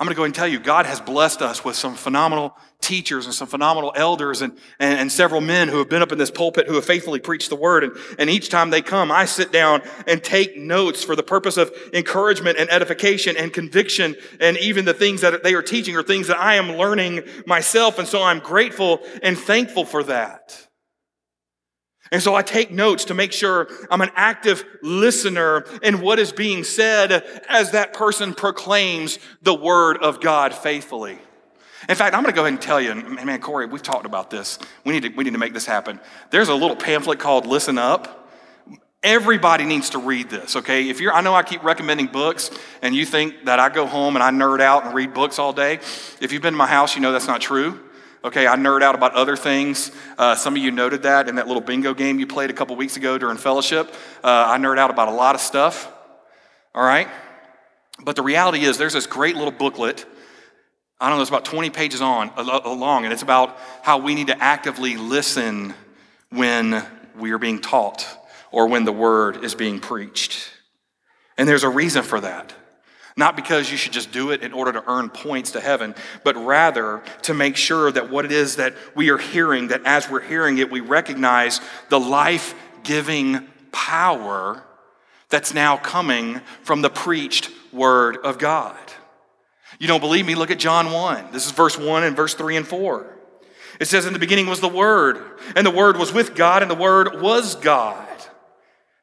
I'm 0.00 0.06
going 0.06 0.14
to 0.14 0.16
go 0.16 0.24
and 0.24 0.34
tell 0.34 0.46
you, 0.46 0.60
God 0.60 0.86
has 0.86 1.00
blessed 1.00 1.42
us 1.42 1.64
with 1.64 1.74
some 1.74 1.96
phenomenal 1.96 2.56
teachers 2.80 3.26
and 3.26 3.34
some 3.34 3.48
phenomenal 3.48 3.92
elders 3.96 4.42
and, 4.42 4.56
and, 4.78 5.00
and, 5.00 5.10
several 5.10 5.40
men 5.40 5.66
who 5.66 5.78
have 5.78 5.88
been 5.88 6.02
up 6.02 6.12
in 6.12 6.18
this 6.18 6.30
pulpit 6.30 6.68
who 6.68 6.76
have 6.76 6.84
faithfully 6.84 7.18
preached 7.18 7.48
the 7.50 7.56
word. 7.56 7.82
And, 7.82 7.92
and 8.16 8.30
each 8.30 8.48
time 8.48 8.70
they 8.70 8.80
come, 8.80 9.10
I 9.10 9.24
sit 9.24 9.50
down 9.50 9.82
and 10.06 10.22
take 10.22 10.56
notes 10.56 11.02
for 11.02 11.16
the 11.16 11.24
purpose 11.24 11.56
of 11.56 11.72
encouragement 11.92 12.58
and 12.58 12.70
edification 12.70 13.36
and 13.36 13.52
conviction. 13.52 14.14
And 14.38 14.56
even 14.58 14.84
the 14.84 14.94
things 14.94 15.22
that 15.22 15.42
they 15.42 15.54
are 15.54 15.62
teaching 15.62 15.96
are 15.96 16.04
things 16.04 16.28
that 16.28 16.38
I 16.38 16.54
am 16.54 16.76
learning 16.76 17.24
myself. 17.44 17.98
And 17.98 18.06
so 18.06 18.22
I'm 18.22 18.38
grateful 18.38 19.00
and 19.20 19.36
thankful 19.36 19.84
for 19.84 20.04
that. 20.04 20.67
And 22.10 22.22
so 22.22 22.34
I 22.34 22.42
take 22.42 22.70
notes 22.70 23.06
to 23.06 23.14
make 23.14 23.32
sure 23.32 23.68
I'm 23.90 24.00
an 24.00 24.10
active 24.14 24.64
listener 24.82 25.64
in 25.82 26.00
what 26.00 26.18
is 26.18 26.32
being 26.32 26.64
said 26.64 27.12
as 27.48 27.72
that 27.72 27.92
person 27.92 28.34
proclaims 28.34 29.18
the 29.42 29.54
word 29.54 29.98
of 29.98 30.20
God 30.20 30.54
faithfully. 30.54 31.18
In 31.88 31.94
fact, 31.94 32.14
I'm 32.14 32.22
going 32.22 32.32
to 32.32 32.36
go 32.36 32.42
ahead 32.42 32.52
and 32.52 32.60
tell 32.60 32.80
you, 32.80 32.94
man, 32.94 33.40
Corey, 33.40 33.66
we've 33.66 33.82
talked 33.82 34.04
about 34.04 34.30
this. 34.30 34.58
We 34.84 34.92
need 34.92 35.02
to, 35.04 35.08
we 35.10 35.24
need 35.24 35.32
to 35.32 35.38
make 35.38 35.54
this 35.54 35.66
happen. 35.66 36.00
There's 36.30 36.48
a 36.48 36.54
little 36.54 36.76
pamphlet 36.76 37.18
called 37.18 37.46
Listen 37.46 37.78
Up. 37.78 38.28
Everybody 39.02 39.64
needs 39.64 39.90
to 39.90 39.98
read 39.98 40.28
this, 40.28 40.56
okay? 40.56 40.88
If 40.88 41.00
you're, 41.00 41.12
I 41.12 41.20
know 41.20 41.32
I 41.32 41.44
keep 41.44 41.62
recommending 41.62 42.08
books, 42.08 42.50
and 42.82 42.96
you 42.96 43.06
think 43.06 43.44
that 43.44 43.60
I 43.60 43.68
go 43.68 43.86
home 43.86 44.16
and 44.16 44.22
I 44.24 44.30
nerd 44.30 44.60
out 44.60 44.84
and 44.84 44.94
read 44.94 45.14
books 45.14 45.38
all 45.38 45.52
day. 45.52 45.74
If 46.20 46.32
you've 46.32 46.42
been 46.42 46.54
to 46.54 46.58
my 46.58 46.66
house, 46.66 46.96
you 46.96 47.00
know 47.00 47.12
that's 47.12 47.28
not 47.28 47.40
true. 47.40 47.87
Okay, 48.24 48.46
I 48.46 48.56
nerd 48.56 48.82
out 48.82 48.94
about 48.94 49.14
other 49.14 49.36
things. 49.36 49.92
Uh, 50.16 50.34
some 50.34 50.56
of 50.56 50.62
you 50.62 50.70
noted 50.70 51.02
that 51.04 51.28
in 51.28 51.36
that 51.36 51.46
little 51.46 51.62
bingo 51.62 51.94
game 51.94 52.18
you 52.18 52.26
played 52.26 52.50
a 52.50 52.52
couple 52.52 52.74
weeks 52.76 52.96
ago 52.96 53.16
during 53.18 53.36
fellowship. 53.36 53.94
Uh, 54.24 54.44
I 54.48 54.58
nerd 54.58 54.78
out 54.78 54.90
about 54.90 55.08
a 55.08 55.12
lot 55.12 55.34
of 55.34 55.40
stuff. 55.40 55.92
All 56.74 56.84
right? 56.84 57.08
But 58.02 58.16
the 58.16 58.22
reality 58.22 58.60
is, 58.60 58.78
there's 58.78 58.92
this 58.92 59.06
great 59.06 59.36
little 59.36 59.52
booklet 59.52 60.04
I 61.00 61.08
don't 61.08 61.18
know, 61.18 61.22
it's 61.22 61.30
about 61.30 61.44
20 61.44 61.70
pages 61.70 62.00
on 62.00 62.30
along, 62.36 63.04
and 63.04 63.12
it's 63.12 63.22
about 63.22 63.56
how 63.82 63.98
we 63.98 64.16
need 64.16 64.26
to 64.28 64.42
actively 64.42 64.96
listen 64.96 65.74
when 66.30 66.84
we 67.16 67.30
are 67.30 67.38
being 67.38 67.60
taught 67.60 68.04
or 68.50 68.66
when 68.66 68.84
the 68.84 68.92
word 68.92 69.44
is 69.44 69.54
being 69.54 69.78
preached. 69.78 70.50
And 71.36 71.48
there's 71.48 71.62
a 71.62 71.68
reason 71.68 72.02
for 72.02 72.20
that. 72.20 72.52
Not 73.18 73.34
because 73.34 73.68
you 73.68 73.76
should 73.76 73.92
just 73.92 74.12
do 74.12 74.30
it 74.30 74.44
in 74.44 74.52
order 74.52 74.70
to 74.70 74.84
earn 74.88 75.10
points 75.10 75.50
to 75.50 75.60
heaven, 75.60 75.96
but 76.22 76.36
rather 76.36 77.02
to 77.22 77.34
make 77.34 77.56
sure 77.56 77.90
that 77.90 78.10
what 78.10 78.24
it 78.24 78.30
is 78.30 78.54
that 78.56 78.76
we 78.94 79.10
are 79.10 79.18
hearing, 79.18 79.68
that 79.68 79.82
as 79.84 80.08
we're 80.08 80.20
hearing 80.20 80.58
it, 80.58 80.70
we 80.70 80.78
recognize 80.78 81.60
the 81.88 81.98
life 81.98 82.54
giving 82.84 83.48
power 83.72 84.62
that's 85.30 85.52
now 85.52 85.76
coming 85.76 86.40
from 86.62 86.80
the 86.80 86.88
preached 86.88 87.50
word 87.72 88.18
of 88.18 88.38
God. 88.38 88.78
You 89.80 89.88
don't 89.88 90.00
believe 90.00 90.24
me? 90.24 90.36
Look 90.36 90.52
at 90.52 90.60
John 90.60 90.92
1. 90.92 91.32
This 91.32 91.44
is 91.44 91.50
verse 91.50 91.76
1 91.76 92.04
and 92.04 92.14
verse 92.14 92.34
3 92.34 92.56
and 92.56 92.68
4. 92.68 93.16
It 93.80 93.86
says, 93.86 94.06
In 94.06 94.12
the 94.12 94.20
beginning 94.20 94.46
was 94.46 94.60
the 94.60 94.68
Word, 94.68 95.20
and 95.56 95.66
the 95.66 95.72
Word 95.72 95.96
was 95.96 96.12
with 96.12 96.36
God, 96.36 96.62
and 96.62 96.70
the 96.70 96.76
Word 96.76 97.20
was 97.20 97.56
God. 97.56 98.06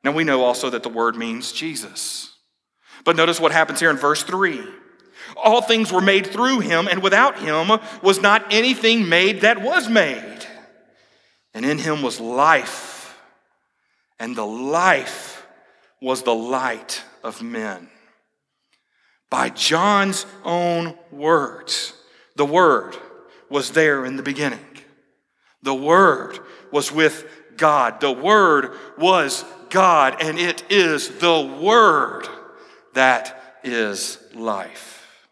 Now 0.06 0.14
we 0.14 0.24
know 0.24 0.42
also 0.42 0.70
that 0.70 0.84
the 0.84 0.90
Word 0.90 1.18
means 1.18 1.52
Jesus. 1.52 2.35
But 3.06 3.16
notice 3.16 3.40
what 3.40 3.54
happens 3.54 3.80
here 3.80 3.92
in 3.92 3.98
verse 3.98 4.24
3. 4.24 4.62
All 5.38 5.62
things 5.62 5.92
were 5.92 6.02
made 6.02 6.28
through 6.28 6.60
him, 6.60 6.88
and 6.88 7.02
without 7.02 7.40
him 7.40 7.80
was 8.02 8.20
not 8.20 8.52
anything 8.52 9.08
made 9.08 9.42
that 9.42 9.62
was 9.62 9.88
made. 9.88 10.46
And 11.54 11.66
in 11.66 11.78
him 11.78 12.02
was 12.02 12.20
life, 12.20 13.18
and 14.20 14.36
the 14.36 14.46
life 14.46 15.46
was 16.02 16.24
the 16.24 16.36
light 16.36 17.04
of 17.24 17.42
men 17.42 17.90
by 19.30 19.50
John's 19.50 20.26
own 20.44 20.98
words. 21.12 21.94
The 22.36 22.46
Word 22.46 22.98
was 23.50 23.72
there 23.72 24.06
in 24.06 24.18
the 24.18 24.24
beginning. 24.24 24.66
The 25.64 25.74
Word 25.74 26.40
was 26.72 26.92
with 26.92 27.26
God. 27.56 28.02
The 28.02 28.12
Word 28.12 28.72
was 28.98 29.46
God, 29.70 30.22
and 30.22 30.38
it 30.38 30.64
is 30.70 31.20
the 31.20 31.40
Word 31.62 32.28
that 32.96 33.60
is 33.64 34.18
life. 34.34 35.28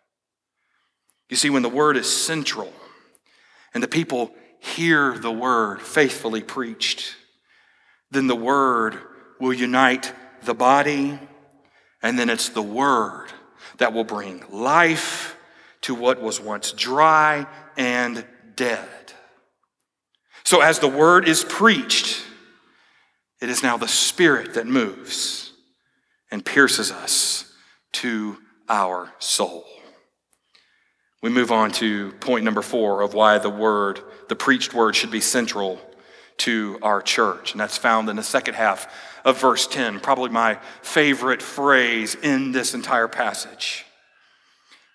You 1.30 1.36
see, 1.36 1.50
when 1.50 1.64
the 1.64 1.70
Word 1.70 1.98
is 1.98 2.10
central 2.10 2.72
and 3.74 3.82
the 3.82 3.88
people 3.88 4.34
hear 4.60 5.18
the 5.18 5.32
Word 5.32 5.82
faithfully 5.82 6.42
preached, 6.42 7.16
then 8.12 8.28
the 8.28 8.36
Word 8.36 9.00
will 9.40 9.54
unite 9.54 10.14
the 10.44 10.54
body, 10.54 11.20
and 12.02 12.20
then 12.20 12.30
it's 12.30 12.50
the 12.50 12.62
Word 12.62 13.30
that 13.78 13.94
will 13.94 14.04
bring 14.04 14.44
life 14.52 15.36
to 15.82 15.96
what 15.96 16.22
was 16.22 16.40
once 16.40 16.72
dry 16.72 17.48
and 17.76 18.26
dead. 18.56 18.88
So, 20.44 20.62
as 20.62 20.80
the 20.80 20.88
word 20.88 21.28
is 21.28 21.44
preached, 21.44 22.24
it 23.42 23.50
is 23.50 23.64
now 23.64 23.78
the 23.78 23.88
Spirit 23.88 24.54
that 24.56 24.68
moves 24.68 25.52
and 26.30 26.46
pierces 26.46 26.92
us 26.92 27.53
to 27.94 28.38
our 28.70 29.12
soul. 29.20 29.66
We 31.22 31.30
move 31.30 31.52
on 31.52 31.72
to 31.74 32.12
point 32.14 32.44
number 32.44 32.62
four 32.62 33.02
of 33.02 33.14
why 33.14 33.38
the 33.38 33.50
word, 33.50 34.02
the 34.28 34.36
preached 34.36 34.74
word, 34.74 34.96
should 34.96 35.12
be 35.12 35.22
central 35.22 35.80
to 36.40 36.78
our 36.82 37.02
church. 37.02 37.52
And 37.52 37.62
that's 37.62 37.78
found 37.78 38.10
in 38.10 38.18
the 38.18 38.24
second 38.24 38.56
half 38.56 38.94
of 39.24 39.40
verse 39.40 39.66
10, 39.68 40.02
probably 40.02 40.30
my 40.30 40.60
favorite 40.82 41.42
phrase 41.42 42.16
in 42.16 42.52
this 42.52 42.74
entire 42.74 43.08
passage. 43.08 43.86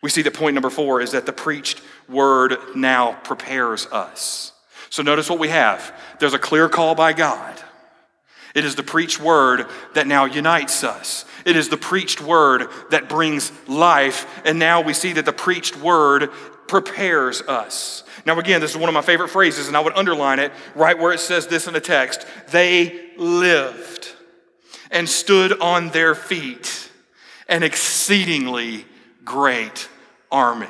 We 0.02 0.10
see 0.10 0.22
that 0.22 0.34
point 0.34 0.54
number 0.54 0.70
four 0.70 1.00
is 1.00 1.12
that 1.12 1.26
the 1.26 1.32
preached 1.32 1.80
word 2.08 2.56
now 2.76 3.14
prepares 3.24 3.86
us. 3.86 4.52
So 4.90 5.02
notice 5.02 5.28
what 5.28 5.38
we 5.38 5.48
have. 5.48 5.94
There's 6.20 6.34
a 6.34 6.38
clear 6.38 6.68
call 6.68 6.94
by 6.94 7.12
God. 7.12 7.60
It 8.54 8.64
is 8.64 8.74
the 8.74 8.82
preached 8.82 9.20
word 9.20 9.66
that 9.94 10.06
now 10.06 10.24
unites 10.24 10.84
us. 10.84 11.24
It 11.48 11.56
is 11.56 11.70
the 11.70 11.78
preached 11.78 12.20
word 12.20 12.68
that 12.90 13.08
brings 13.08 13.50
life. 13.66 14.26
And 14.44 14.58
now 14.58 14.82
we 14.82 14.92
see 14.92 15.14
that 15.14 15.24
the 15.24 15.32
preached 15.32 15.76
word 15.76 16.30
prepares 16.66 17.40
us. 17.40 18.04
Now, 18.26 18.38
again, 18.38 18.60
this 18.60 18.72
is 18.72 18.76
one 18.76 18.90
of 18.90 18.94
my 18.94 19.00
favorite 19.00 19.30
phrases, 19.30 19.66
and 19.66 19.76
I 19.76 19.80
would 19.80 19.94
underline 19.94 20.40
it 20.40 20.52
right 20.74 20.98
where 20.98 21.12
it 21.12 21.20
says 21.20 21.46
this 21.46 21.66
in 21.66 21.72
the 21.72 21.80
text. 21.80 22.26
They 22.50 23.12
lived 23.16 24.14
and 24.90 25.08
stood 25.08 25.58
on 25.58 25.88
their 25.88 26.14
feet, 26.14 26.90
an 27.48 27.62
exceedingly 27.62 28.84
great 29.24 29.88
army. 30.30 30.66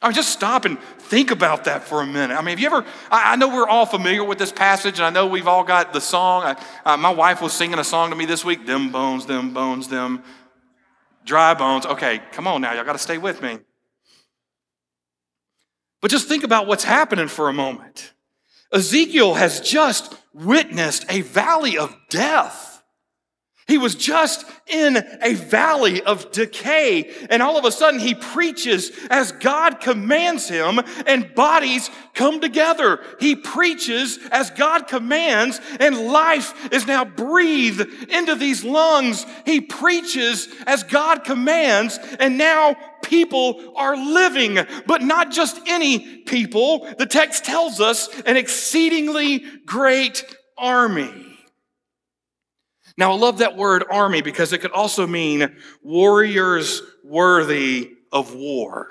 I 0.00 0.08
mean, 0.08 0.14
just 0.14 0.30
stop 0.30 0.64
and 0.64 0.78
think 0.78 1.30
about 1.32 1.64
that 1.64 1.82
for 1.82 2.02
a 2.02 2.06
minute. 2.06 2.34
I 2.34 2.40
mean, 2.40 2.50
have 2.50 2.60
you 2.60 2.66
ever, 2.66 2.84
I, 3.10 3.32
I 3.32 3.36
know 3.36 3.48
we're 3.48 3.68
all 3.68 3.84
familiar 3.84 4.22
with 4.22 4.38
this 4.38 4.52
passage, 4.52 4.98
and 4.98 5.06
I 5.06 5.10
know 5.10 5.26
we've 5.26 5.48
all 5.48 5.64
got 5.64 5.92
the 5.92 6.00
song. 6.00 6.44
I, 6.44 6.64
uh, 6.84 6.96
my 6.96 7.10
wife 7.10 7.42
was 7.42 7.52
singing 7.52 7.80
a 7.80 7.84
song 7.84 8.10
to 8.10 8.16
me 8.16 8.24
this 8.24 8.44
week 8.44 8.64
Them 8.64 8.92
bones, 8.92 9.26
them 9.26 9.52
bones, 9.52 9.88
them 9.88 10.22
dry 11.24 11.54
bones. 11.54 11.84
Okay, 11.84 12.20
come 12.32 12.46
on 12.46 12.60
now, 12.60 12.74
y'all 12.74 12.84
got 12.84 12.92
to 12.92 12.98
stay 12.98 13.18
with 13.18 13.42
me. 13.42 13.58
But 16.00 16.12
just 16.12 16.28
think 16.28 16.44
about 16.44 16.68
what's 16.68 16.84
happening 16.84 17.26
for 17.26 17.48
a 17.48 17.52
moment. 17.52 18.12
Ezekiel 18.72 19.34
has 19.34 19.60
just 19.60 20.16
witnessed 20.32 21.06
a 21.08 21.22
valley 21.22 21.76
of 21.76 21.96
death. 22.08 22.67
He 23.68 23.76
was 23.76 23.94
just 23.94 24.46
in 24.66 24.96
a 25.22 25.34
valley 25.34 26.02
of 26.02 26.32
decay, 26.32 27.14
and 27.28 27.42
all 27.42 27.58
of 27.58 27.66
a 27.66 27.70
sudden 27.70 28.00
he 28.00 28.14
preaches 28.14 28.90
as 29.10 29.30
God 29.32 29.80
commands 29.80 30.48
him, 30.48 30.80
and 31.06 31.34
bodies 31.34 31.90
come 32.14 32.40
together. 32.40 32.98
He 33.20 33.36
preaches 33.36 34.18
as 34.32 34.48
God 34.50 34.88
commands, 34.88 35.60
and 35.78 36.08
life 36.08 36.72
is 36.72 36.86
now 36.86 37.04
breathed 37.04 37.86
into 38.10 38.34
these 38.36 38.64
lungs. 38.64 39.26
He 39.44 39.60
preaches 39.60 40.48
as 40.66 40.82
God 40.82 41.24
commands, 41.24 41.98
and 42.18 42.38
now 42.38 42.74
people 43.02 43.74
are 43.76 43.98
living, 43.98 44.58
but 44.86 45.02
not 45.02 45.30
just 45.30 45.60
any 45.66 46.18
people. 46.22 46.88
The 46.96 47.04
text 47.04 47.44
tells 47.44 47.82
us 47.82 48.08
an 48.22 48.38
exceedingly 48.38 49.44
great 49.66 50.24
army. 50.56 51.27
Now, 52.98 53.12
I 53.12 53.14
love 53.14 53.38
that 53.38 53.56
word 53.56 53.84
army 53.88 54.22
because 54.22 54.52
it 54.52 54.58
could 54.58 54.72
also 54.72 55.06
mean 55.06 55.56
warriors 55.82 56.82
worthy 57.04 57.92
of 58.10 58.34
war. 58.34 58.88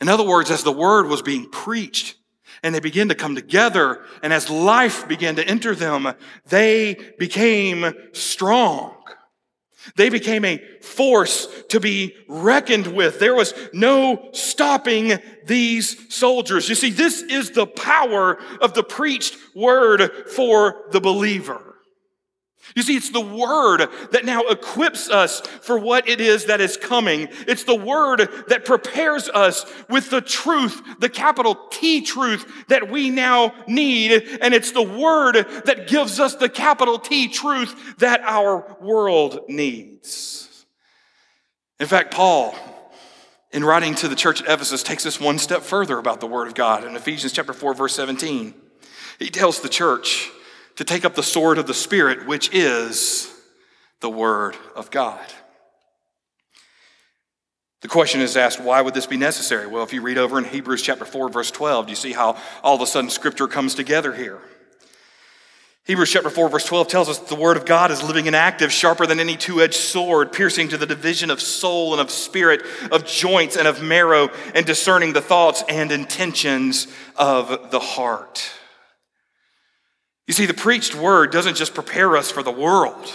In 0.00 0.08
other 0.08 0.26
words, 0.26 0.50
as 0.50 0.62
the 0.62 0.72
word 0.72 1.06
was 1.06 1.20
being 1.20 1.50
preached 1.50 2.16
and 2.62 2.74
they 2.74 2.80
began 2.80 3.10
to 3.10 3.14
come 3.14 3.34
together, 3.34 4.04
and 4.22 4.32
as 4.32 4.48
life 4.48 5.06
began 5.06 5.36
to 5.36 5.46
enter 5.46 5.74
them, 5.74 6.14
they 6.46 6.96
became 7.18 7.92
strong. 8.12 8.96
They 9.96 10.08
became 10.08 10.46
a 10.46 10.62
force 10.80 11.46
to 11.68 11.78
be 11.78 12.14
reckoned 12.26 12.86
with. 12.86 13.18
There 13.18 13.34
was 13.34 13.52
no 13.74 14.30
stopping 14.32 15.18
these 15.44 16.14
soldiers. 16.14 16.70
You 16.70 16.74
see, 16.74 16.90
this 16.90 17.20
is 17.20 17.50
the 17.50 17.66
power 17.66 18.38
of 18.62 18.72
the 18.72 18.82
preached 18.82 19.36
word 19.54 20.10
for 20.30 20.86
the 20.90 21.00
believer. 21.00 21.73
You 22.74 22.82
see, 22.82 22.96
it's 22.96 23.10
the 23.10 23.20
word 23.20 23.88
that 24.10 24.24
now 24.24 24.42
equips 24.44 25.10
us 25.10 25.40
for 25.40 25.78
what 25.78 26.08
it 26.08 26.20
is 26.20 26.46
that 26.46 26.60
is 26.60 26.76
coming. 26.76 27.28
It's 27.46 27.64
the 27.64 27.74
word 27.74 28.28
that 28.48 28.64
prepares 28.64 29.28
us 29.28 29.66
with 29.88 30.10
the 30.10 30.20
truth, 30.20 30.82
the 30.98 31.08
capital 31.08 31.54
T 31.70 32.00
truth 32.02 32.66
that 32.68 32.90
we 32.90 33.10
now 33.10 33.52
need. 33.68 34.12
And 34.40 34.54
it's 34.54 34.72
the 34.72 34.82
word 34.82 35.34
that 35.66 35.86
gives 35.86 36.18
us 36.18 36.34
the 36.34 36.48
capital 36.48 36.98
T 36.98 37.28
truth 37.28 37.96
that 37.98 38.22
our 38.22 38.76
world 38.80 39.40
needs. 39.48 40.66
In 41.78 41.86
fact, 41.86 42.14
Paul, 42.14 42.54
in 43.52 43.64
writing 43.64 43.94
to 43.96 44.08
the 44.08 44.16
church 44.16 44.40
at 44.40 44.48
Ephesus, 44.48 44.82
takes 44.82 45.06
us 45.06 45.20
one 45.20 45.38
step 45.38 45.62
further 45.62 45.98
about 45.98 46.20
the 46.20 46.26
word 46.26 46.48
of 46.48 46.54
God. 46.54 46.84
In 46.84 46.96
Ephesians 46.96 47.32
chapter 47.32 47.52
4, 47.52 47.74
verse 47.74 47.94
17, 47.94 48.54
he 49.18 49.30
tells 49.30 49.60
the 49.60 49.68
church, 49.68 50.30
to 50.76 50.84
take 50.84 51.04
up 51.04 51.14
the 51.14 51.22
sword 51.22 51.58
of 51.58 51.66
the 51.66 51.74
Spirit, 51.74 52.26
which 52.26 52.50
is 52.52 53.30
the 54.00 54.10
Word 54.10 54.56
of 54.74 54.90
God. 54.90 55.24
The 57.80 57.88
question 57.88 58.22
is 58.22 58.36
asked, 58.36 58.60
why 58.60 58.80
would 58.80 58.94
this 58.94 59.06
be 59.06 59.18
necessary? 59.18 59.66
Well, 59.66 59.84
if 59.84 59.92
you 59.92 60.00
read 60.00 60.16
over 60.16 60.38
in 60.38 60.44
Hebrews 60.44 60.80
chapter 60.80 61.04
4, 61.04 61.28
verse 61.28 61.50
12, 61.50 61.90
you 61.90 61.94
see 61.94 62.12
how 62.12 62.38
all 62.62 62.76
of 62.76 62.80
a 62.80 62.86
sudden 62.86 63.10
Scripture 63.10 63.46
comes 63.46 63.74
together 63.74 64.14
here. 64.14 64.40
Hebrews 65.84 66.10
chapter 66.10 66.30
4, 66.30 66.48
verse 66.48 66.64
12 66.64 66.88
tells 66.88 67.10
us 67.10 67.18
the 67.18 67.34
Word 67.34 67.58
of 67.58 67.66
God 67.66 67.90
is 67.90 68.02
living 68.02 68.26
and 68.26 68.34
active, 68.34 68.72
sharper 68.72 69.04
than 69.06 69.20
any 69.20 69.36
two 69.36 69.60
edged 69.60 69.74
sword, 69.74 70.32
piercing 70.32 70.68
to 70.68 70.78
the 70.78 70.86
division 70.86 71.28
of 71.28 71.42
soul 71.42 71.92
and 71.92 72.00
of 72.00 72.10
spirit, 72.10 72.62
of 72.90 73.04
joints 73.04 73.54
and 73.54 73.68
of 73.68 73.82
marrow, 73.82 74.30
and 74.54 74.64
discerning 74.64 75.12
the 75.12 75.20
thoughts 75.20 75.62
and 75.68 75.92
intentions 75.92 76.86
of 77.16 77.70
the 77.70 77.80
heart. 77.80 78.50
You 80.26 80.34
see, 80.34 80.46
the 80.46 80.54
preached 80.54 80.94
word 80.94 81.32
doesn't 81.32 81.56
just 81.56 81.74
prepare 81.74 82.16
us 82.16 82.30
for 82.30 82.42
the 82.42 82.50
world, 82.50 83.12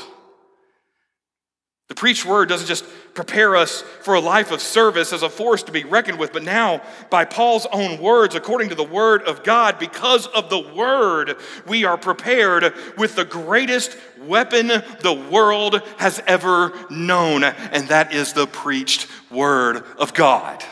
The 1.90 1.96
preached 1.96 2.24
word 2.24 2.50
doesn't 2.50 2.68
just 2.68 2.86
prepare 3.16 3.56
us 3.56 3.82
for 3.82 4.14
a 4.14 4.20
life 4.20 4.52
of 4.52 4.62
service 4.62 5.12
as 5.12 5.24
a 5.24 5.30
force 5.30 5.64
to 5.64 5.72
be 5.72 5.84
reckoned 5.84 6.20
with, 6.20 6.32
but 6.32 6.44
now, 6.44 6.84
by 7.10 7.26
Paul's 7.26 7.66
own 7.72 8.00
words, 8.00 8.36
according 8.36 8.70
to 8.70 8.76
the 8.76 8.84
word 8.84 9.24
of 9.24 9.44
God, 9.44 9.80
because 9.80 10.28
of 10.28 10.52
the 10.52 10.60
word, 10.60 11.36
we 11.68 11.86
are 11.86 11.98
prepared 11.98 12.76
with 12.96 13.16
the 13.16 13.26
greatest 13.26 13.98
weapon 14.22 14.68
the 14.68 15.28
world 15.32 15.82
has 15.98 16.22
ever 16.28 16.74
known, 16.92 17.44
and 17.44 17.88
that 17.88 18.14
is 18.14 18.34
the 18.34 18.46
preached 18.46 19.08
word 19.32 19.84
of 19.98 20.14
God. 20.14 20.64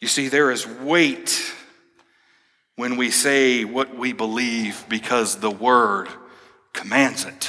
You 0.00 0.06
see, 0.06 0.28
there 0.28 0.52
is 0.52 0.66
weight 0.66 1.52
when 2.82 2.96
we 2.96 3.12
say 3.12 3.64
what 3.64 3.96
we 3.96 4.12
believe 4.12 4.84
because 4.88 5.36
the 5.36 5.48
word 5.48 6.08
commands 6.72 7.24
it. 7.24 7.48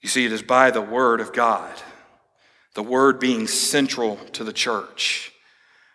You 0.00 0.08
see, 0.08 0.24
it 0.24 0.30
is 0.30 0.42
by 0.42 0.70
the 0.70 0.80
Word 0.80 1.20
of 1.20 1.32
God, 1.32 1.74
the 2.76 2.82
Word 2.84 3.18
being 3.18 3.48
central 3.48 4.18
to 4.34 4.44
the 4.44 4.52
church, 4.52 5.32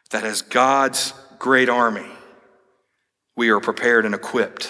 that 0.10 0.26
as 0.26 0.42
God's 0.42 1.14
great 1.40 1.70
army, 1.70 2.12
we 3.38 3.48
are 3.48 3.62
prepared 3.62 4.06
and 4.06 4.14
equipped 4.14 4.68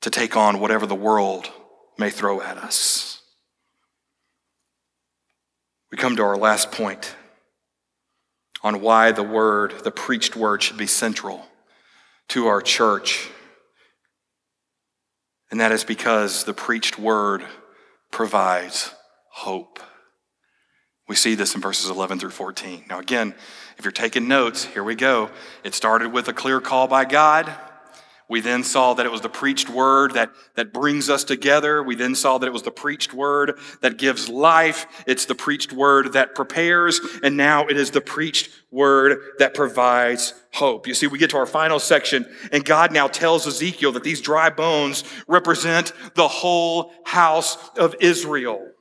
to 0.00 0.10
take 0.10 0.36
on 0.36 0.58
whatever 0.58 0.84
the 0.84 0.96
world 0.96 1.48
may 1.96 2.10
throw 2.10 2.40
at 2.40 2.58
us. 2.58 3.22
We 5.92 5.96
come 5.96 6.16
to 6.16 6.24
our 6.24 6.36
last 6.36 6.72
point 6.72 7.14
on 8.62 8.80
why 8.80 9.12
the 9.12 9.22
Word, 9.22 9.84
the 9.84 9.90
preached 9.90 10.36
Word, 10.36 10.62
should 10.62 10.76
be 10.76 10.86
central 10.86 11.46
to 12.28 12.46
our 12.46 12.60
church. 12.60 13.28
And 15.50 15.60
that 15.60 15.72
is 15.72 15.84
because 15.84 16.44
the 16.44 16.54
preached 16.54 16.98
Word 16.98 17.44
provides 18.10 18.90
hope. 19.30 19.80
We 21.08 21.16
see 21.16 21.34
this 21.34 21.54
in 21.54 21.60
verses 21.60 21.88
11 21.88 22.18
through 22.18 22.30
14. 22.30 22.84
Now, 22.88 22.98
again, 22.98 23.34
if 23.78 23.84
you're 23.84 23.92
taking 23.92 24.28
notes, 24.28 24.64
here 24.64 24.84
we 24.84 24.94
go. 24.94 25.30
It 25.64 25.74
started 25.74 26.12
with 26.12 26.28
a 26.28 26.34
clear 26.34 26.60
call 26.60 26.86
by 26.86 27.06
God. 27.06 27.50
We 28.28 28.40
then 28.40 28.62
saw 28.62 28.92
that 28.94 29.06
it 29.06 29.12
was 29.12 29.22
the 29.22 29.30
preached 29.30 29.70
word 29.70 30.12
that, 30.12 30.32
that 30.54 30.72
brings 30.72 31.08
us 31.08 31.24
together. 31.24 31.82
We 31.82 31.94
then 31.94 32.14
saw 32.14 32.36
that 32.38 32.46
it 32.46 32.52
was 32.52 32.62
the 32.62 32.70
preached 32.70 33.14
word 33.14 33.58
that 33.80 33.96
gives 33.96 34.28
life. 34.28 34.86
It's 35.06 35.24
the 35.24 35.34
preached 35.34 35.72
word 35.72 36.12
that 36.12 36.34
prepares. 36.34 37.00
And 37.22 37.38
now 37.38 37.66
it 37.66 37.78
is 37.78 37.90
the 37.90 38.02
preached 38.02 38.50
word 38.70 39.18
that 39.38 39.54
provides 39.54 40.34
hope. 40.52 40.86
You 40.86 40.94
see, 40.94 41.06
we 41.06 41.18
get 41.18 41.30
to 41.30 41.38
our 41.38 41.46
final 41.46 41.78
section, 41.78 42.26
and 42.52 42.64
God 42.64 42.92
now 42.92 43.06
tells 43.08 43.46
Ezekiel 43.46 43.92
that 43.92 44.04
these 44.04 44.20
dry 44.20 44.50
bones 44.50 45.04
represent 45.26 45.92
the 46.14 46.28
whole 46.28 46.92
house 47.04 47.56
of 47.78 47.94
Israel. 48.00 48.72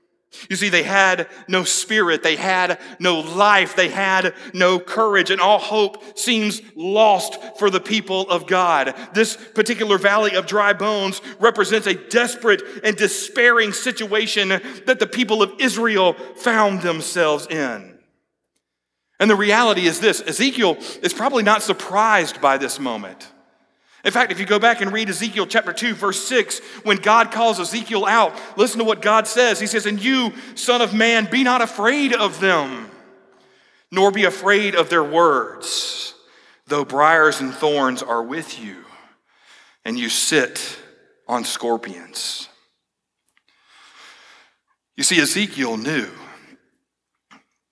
You 0.49 0.55
see, 0.55 0.69
they 0.69 0.83
had 0.83 1.27
no 1.47 1.63
spirit, 1.63 2.21
they 2.21 2.35
had 2.35 2.79
no 2.99 3.19
life, 3.19 3.75
they 3.75 3.87
had 3.87 4.33
no 4.53 4.79
courage, 4.79 5.31
and 5.31 5.41
all 5.41 5.57
hope 5.57 6.17
seems 6.17 6.61
lost 6.75 7.41
for 7.57 7.69
the 7.69 7.79
people 7.79 8.29
of 8.29 8.45
God. 8.45 8.93
This 9.13 9.35
particular 9.35 9.97
valley 9.97 10.35
of 10.35 10.45
dry 10.45 10.73
bones 10.73 11.21
represents 11.39 11.87
a 11.87 11.93
desperate 11.93 12.61
and 12.83 12.95
despairing 12.95 13.71
situation 13.71 14.49
that 14.85 14.99
the 14.99 15.07
people 15.07 15.41
of 15.41 15.53
Israel 15.59 16.13
found 16.35 16.81
themselves 16.81 17.47
in. 17.47 17.97
And 19.19 19.29
the 19.29 19.35
reality 19.35 19.87
is 19.87 19.99
this 19.99 20.21
Ezekiel 20.21 20.77
is 21.01 21.13
probably 21.13 21.43
not 21.43 21.63
surprised 21.63 22.41
by 22.41 22.57
this 22.57 22.79
moment. 22.79 23.31
In 24.07 24.13
fact, 24.13 24.31
if 24.31 24.39
you 24.39 24.45
go 24.45 24.57
back 24.57 24.79
and 24.79 24.93
read 24.93 25.09
Ezekiel 25.09 25.45
chapter 25.45 25.73
2, 25.73 25.93
verse 25.93 26.23
6, 26.29 26.59
when 26.83 26.95
God 26.95 27.29
calls 27.29 27.59
Ezekiel 27.59 28.05
out, 28.05 28.33
listen 28.57 28.79
to 28.79 28.85
what 28.85 29.01
God 29.01 29.27
says. 29.27 29.59
He 29.59 29.67
says, 29.67 29.85
And 29.85 30.01
you, 30.01 30.31
son 30.55 30.81
of 30.81 30.93
man, 30.93 31.27
be 31.29 31.43
not 31.43 31.61
afraid 31.61 32.13
of 32.13 32.39
them, 32.39 32.89
nor 33.91 34.09
be 34.09 34.23
afraid 34.23 34.75
of 34.75 34.89
their 34.89 35.03
words, 35.03 36.13
though 36.67 36.85
briars 36.85 37.41
and 37.41 37.53
thorns 37.53 38.01
are 38.01 38.23
with 38.23 38.63
you, 38.63 38.85
and 39.83 39.99
you 39.99 40.07
sit 40.07 40.79
on 41.27 41.43
scorpions. 41.43 42.47
You 44.95 45.03
see, 45.03 45.19
Ezekiel 45.19 45.75
knew 45.75 46.07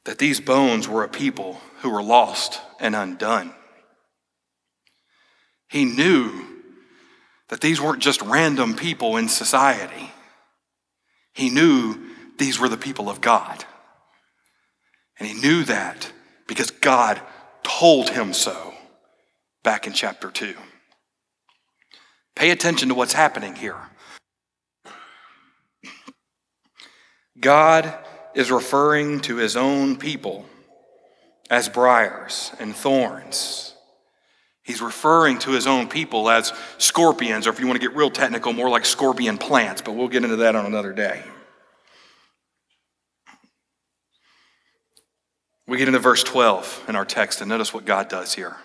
that 0.04 0.18
these 0.18 0.42
bones 0.42 0.90
were 0.90 1.06
a 1.06 1.10
people 1.10 1.62
who 1.80 1.92
were 1.92 2.04
lost 2.04 2.60
and 2.82 2.94
undone. 2.94 3.54
He 5.76 5.84
knew 5.84 6.32
that 7.50 7.60
these 7.60 7.82
weren't 7.82 8.02
just 8.02 8.22
random 8.22 8.78
people 8.78 9.18
in 9.18 9.28
society. 9.28 10.10
He 11.34 11.50
knew 11.50 12.00
these 12.38 12.58
were 12.58 12.70
the 12.70 12.78
people 12.78 13.10
of 13.10 13.20
God. 13.20 13.66
And 15.20 15.28
he 15.28 15.34
knew 15.34 15.66
that 15.66 16.10
because 16.48 16.72
God 16.72 17.20
told 17.62 18.10
him 18.10 18.32
so 18.32 18.74
back 19.64 19.86
in 19.86 19.92
chapter 19.92 20.32
2. 20.32 20.56
Pay 22.38 22.52
attention 22.52 22.88
to 22.88 22.96
what's 22.96 23.12
happening 23.12 23.56
here. 23.56 23.90
God 27.38 27.94
is 28.34 28.50
referring 28.50 29.20
to 29.24 29.36
his 29.36 29.58
own 29.58 29.98
people 29.98 30.46
as 31.50 31.68
briars 31.68 32.54
and 32.62 32.74
thorns 32.74 33.75
He's 34.66 34.82
referring 34.82 35.38
to 35.40 35.52
his 35.52 35.68
own 35.68 35.88
people 35.88 36.28
as 36.28 36.52
scorpions, 36.80 37.46
or 37.46 37.52
if 37.52 37.60
you 37.60 37.68
want 37.68 37.80
to 37.80 37.88
get 37.88 37.96
real 37.96 38.10
technical, 38.10 38.52
more 38.52 38.68
like 38.68 38.84
scorpion 38.84 39.38
plants, 39.38 39.84
but 39.84 39.92
we'll 39.92 40.08
get 40.08 40.24
into 40.24 40.38
that 40.38 40.56
on 40.56 40.66
another 40.66 40.92
day. 40.92 41.22
We 45.68 45.78
get 45.78 45.88
into 45.88 46.00
verse 46.00 46.24
12 46.24 46.86
in 46.88 46.96
our 46.96 47.06
text, 47.06 47.42
and 47.42 47.50
notice 47.50 47.76
what 47.76 47.86
God 47.86 48.10
does 48.10 48.34
here. 48.34 48.56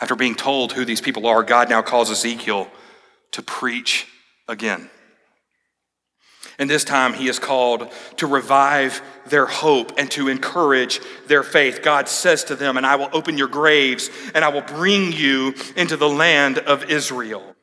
After 0.00 0.16
being 0.16 0.34
told 0.34 0.72
who 0.72 0.84
these 0.84 1.00
people 1.00 1.28
are, 1.28 1.44
God 1.44 1.70
now 1.70 1.82
calls 1.82 2.10
Ezekiel 2.10 2.68
to 3.32 3.42
preach 3.42 4.08
again. 4.48 4.90
And 6.58 6.68
this 6.68 6.82
time 6.82 7.14
he 7.14 7.28
is 7.28 7.38
called 7.38 7.92
to 8.16 8.26
revive 8.26 9.00
their 9.26 9.46
hope 9.46 9.92
and 9.96 10.10
to 10.10 10.28
encourage 10.28 11.00
their 11.28 11.44
faith. 11.44 11.82
God 11.82 12.08
says 12.08 12.44
to 12.44 12.56
them, 12.56 12.76
And 12.76 12.84
I 12.84 12.96
will 12.96 13.10
open 13.12 13.38
your 13.38 13.48
graves 13.48 14.10
and 14.34 14.44
I 14.44 14.48
will 14.48 14.62
bring 14.62 15.12
you 15.12 15.54
into 15.76 15.96
the 15.96 16.08
land 16.08 16.58
of 16.58 16.90
Israel. 16.90 17.54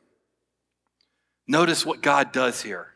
Notice 1.46 1.84
what 1.84 2.00
God 2.00 2.32
does 2.32 2.62
here. 2.62 2.88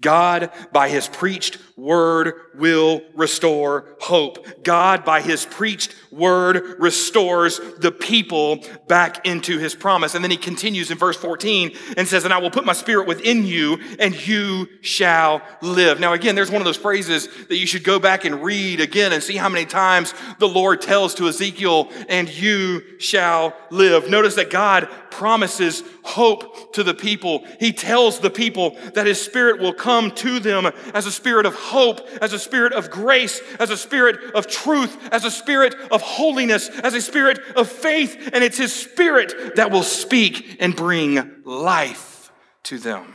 God, 0.00 0.50
by 0.72 0.88
his 0.88 1.08
preached 1.08 1.58
word, 1.76 2.34
will 2.60 3.02
restore 3.14 3.96
hope. 4.00 4.62
God, 4.62 5.04
by 5.04 5.22
his 5.22 5.44
preached 5.46 5.96
word, 6.12 6.76
restores 6.78 7.58
the 7.78 7.90
people 7.90 8.62
back 8.86 9.26
into 9.26 9.58
his 9.58 9.74
promise. 9.74 10.14
And 10.14 10.22
then 10.22 10.30
he 10.30 10.36
continues 10.36 10.90
in 10.90 10.98
verse 10.98 11.16
14 11.16 11.72
and 11.96 12.06
says, 12.06 12.24
And 12.24 12.34
I 12.34 12.38
will 12.38 12.50
put 12.50 12.64
my 12.64 12.72
spirit 12.72 13.08
within 13.08 13.46
you, 13.46 13.78
and 13.98 14.14
you 14.26 14.68
shall 14.82 15.42
live. 15.62 15.98
Now, 15.98 16.12
again, 16.12 16.34
there's 16.34 16.50
one 16.50 16.60
of 16.60 16.66
those 16.66 16.76
phrases 16.76 17.28
that 17.48 17.56
you 17.56 17.66
should 17.66 17.84
go 17.84 17.98
back 17.98 18.24
and 18.24 18.42
read 18.44 18.80
again 18.80 19.12
and 19.12 19.22
see 19.22 19.36
how 19.36 19.48
many 19.48 19.66
times 19.66 20.14
the 20.38 20.48
Lord 20.48 20.80
tells 20.80 21.14
to 21.16 21.28
Ezekiel, 21.28 21.90
And 22.08 22.28
you 22.28 23.00
shall 23.00 23.56
live. 23.70 24.10
Notice 24.10 24.34
that 24.34 24.50
God 24.50 24.88
promises 25.10 25.82
hope 26.02 26.72
to 26.74 26.82
the 26.82 26.94
people. 26.94 27.44
He 27.58 27.72
tells 27.72 28.20
the 28.20 28.30
people 28.30 28.76
that 28.94 29.06
his 29.06 29.20
spirit 29.20 29.60
will 29.60 29.72
come 29.72 30.10
to 30.12 30.40
them 30.40 30.66
as 30.94 31.06
a 31.06 31.12
spirit 31.12 31.46
of 31.46 31.54
hope, 31.54 32.00
as 32.20 32.32
a 32.32 32.38
spirit 32.50 32.72
of 32.72 32.90
grace, 32.90 33.40
as 33.60 33.70
a 33.70 33.76
spirit 33.76 34.34
of 34.34 34.48
truth, 34.48 34.98
as 35.12 35.24
a 35.24 35.30
spirit 35.30 35.72
of 35.92 36.02
holiness, 36.02 36.68
as 36.68 36.94
a 36.94 37.00
spirit 37.00 37.38
of 37.54 37.68
faith. 37.70 38.30
And 38.32 38.42
it's 38.42 38.58
his 38.58 38.72
spirit 38.72 39.54
that 39.54 39.70
will 39.70 39.84
speak 39.84 40.56
and 40.58 40.74
bring 40.74 41.42
life 41.44 42.32
to 42.64 42.78
them. 42.78 43.06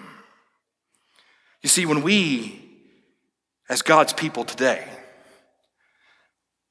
You 1.61 1.67
see, 1.67 1.85
when 1.85 2.01
we, 2.01 2.63
as 3.67 3.81
God's 3.81 4.13
people 4.13 4.45
today, 4.45 4.87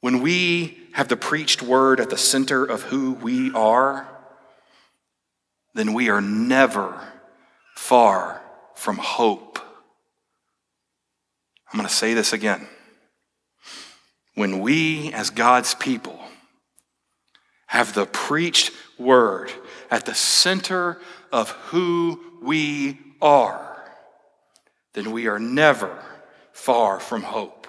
when 0.01 0.23
we 0.23 0.79
have 0.93 1.09
the 1.09 1.17
preached 1.17 1.61
word 1.61 2.01
at 2.01 2.09
the 2.09 2.17
center 2.17 2.65
of 2.65 2.83
who 2.85 3.13
we 3.13 3.53
are, 3.53 4.09
then 5.75 5.93
we 5.93 6.09
are 6.09 6.23
never 6.23 6.99
far 7.75 8.41
from 8.75 8.97
hope. 8.97 9.59
I'm 11.75 11.79
going 11.79 11.89
to 11.89 11.93
say 11.93 12.15
this 12.15 12.33
again. 12.33 12.69
When 14.37 14.61
we, 14.61 15.13
as 15.13 15.31
God's 15.31 15.75
people, 15.75 16.21
have 17.67 17.95
the 17.95 18.07
preached 18.07 18.71
word 18.97 19.51
at 19.91 20.07
the 20.07 20.15
center 20.15 21.01
of 21.33 21.51
who 21.51 22.21
we 22.41 23.01
are, 23.21 23.91
then 24.93 25.11
we 25.11 25.27
are 25.27 25.41
never 25.41 26.01
far 26.53 27.01
from 27.01 27.25
hope. 27.25 27.67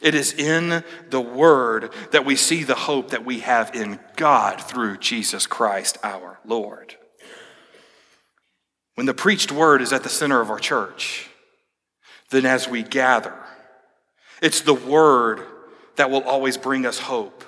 It 0.00 0.14
is 0.14 0.32
in 0.32 0.84
the 1.10 1.20
Word 1.20 1.92
that 2.12 2.24
we 2.24 2.36
see 2.36 2.62
the 2.62 2.76
hope 2.76 3.10
that 3.10 3.24
we 3.24 3.40
have 3.40 3.74
in 3.74 3.98
God 4.14 4.60
through 4.60 4.98
Jesus 4.98 5.48
Christ 5.48 5.98
our 6.04 6.38
Lord. 6.44 6.94
When 8.94 9.06
the 9.06 9.14
preached 9.14 9.50
word 9.50 9.82
is 9.82 9.92
at 9.92 10.04
the 10.04 10.08
center 10.08 10.40
of 10.40 10.48
our 10.48 10.60
church, 10.60 11.28
then 12.32 12.46
as 12.46 12.66
we 12.66 12.82
gather, 12.82 13.34
it's 14.40 14.62
the 14.62 14.74
word 14.74 15.40
that 15.96 16.10
will 16.10 16.22
always 16.22 16.56
bring 16.56 16.84
us 16.86 16.98
hope 16.98 17.44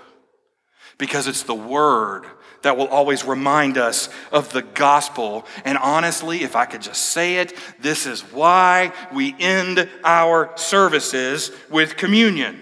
because 0.99 1.26
it's 1.26 1.43
the 1.43 1.55
word 1.55 2.26
that 2.62 2.76
will 2.76 2.87
always 2.87 3.24
remind 3.24 3.76
us 3.78 4.09
of 4.30 4.53
the 4.53 4.62
gospel. 4.62 5.47
And 5.64 5.76
honestly, 5.78 6.43
if 6.43 6.55
I 6.55 6.66
could 6.66 6.82
just 6.82 7.07
say 7.07 7.39
it, 7.39 7.55
this 7.80 8.07
is 8.07 8.20
why 8.20 8.93
we 9.12 9.35
end 9.39 9.89
our 10.05 10.53
services 10.57 11.51
with 11.70 11.97
communion. 11.97 12.61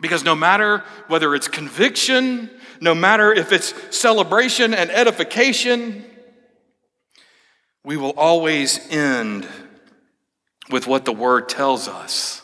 Because 0.00 0.24
no 0.24 0.34
matter 0.34 0.82
whether 1.08 1.34
it's 1.34 1.48
conviction, 1.48 2.50
no 2.80 2.94
matter 2.94 3.32
if 3.32 3.52
it's 3.52 3.74
celebration 3.96 4.72
and 4.72 4.90
edification, 4.90 6.04
we 7.84 7.98
will 7.98 8.14
always 8.16 8.90
end 8.90 9.46
with 10.72 10.86
what 10.86 11.04
the 11.04 11.12
word 11.12 11.48
tells 11.48 11.88
us 11.88 12.42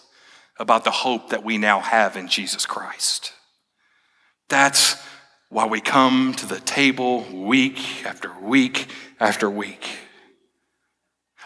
about 0.58 0.84
the 0.84 0.90
hope 0.90 1.30
that 1.30 1.44
we 1.44 1.58
now 1.58 1.80
have 1.80 2.16
in 2.16 2.28
Jesus 2.28 2.66
Christ. 2.66 3.32
That's 4.48 4.96
why 5.48 5.66
we 5.66 5.80
come 5.80 6.34
to 6.34 6.46
the 6.46 6.60
table 6.60 7.22
week 7.32 8.04
after 8.04 8.32
week 8.40 8.88
after 9.20 9.48
week. 9.50 9.88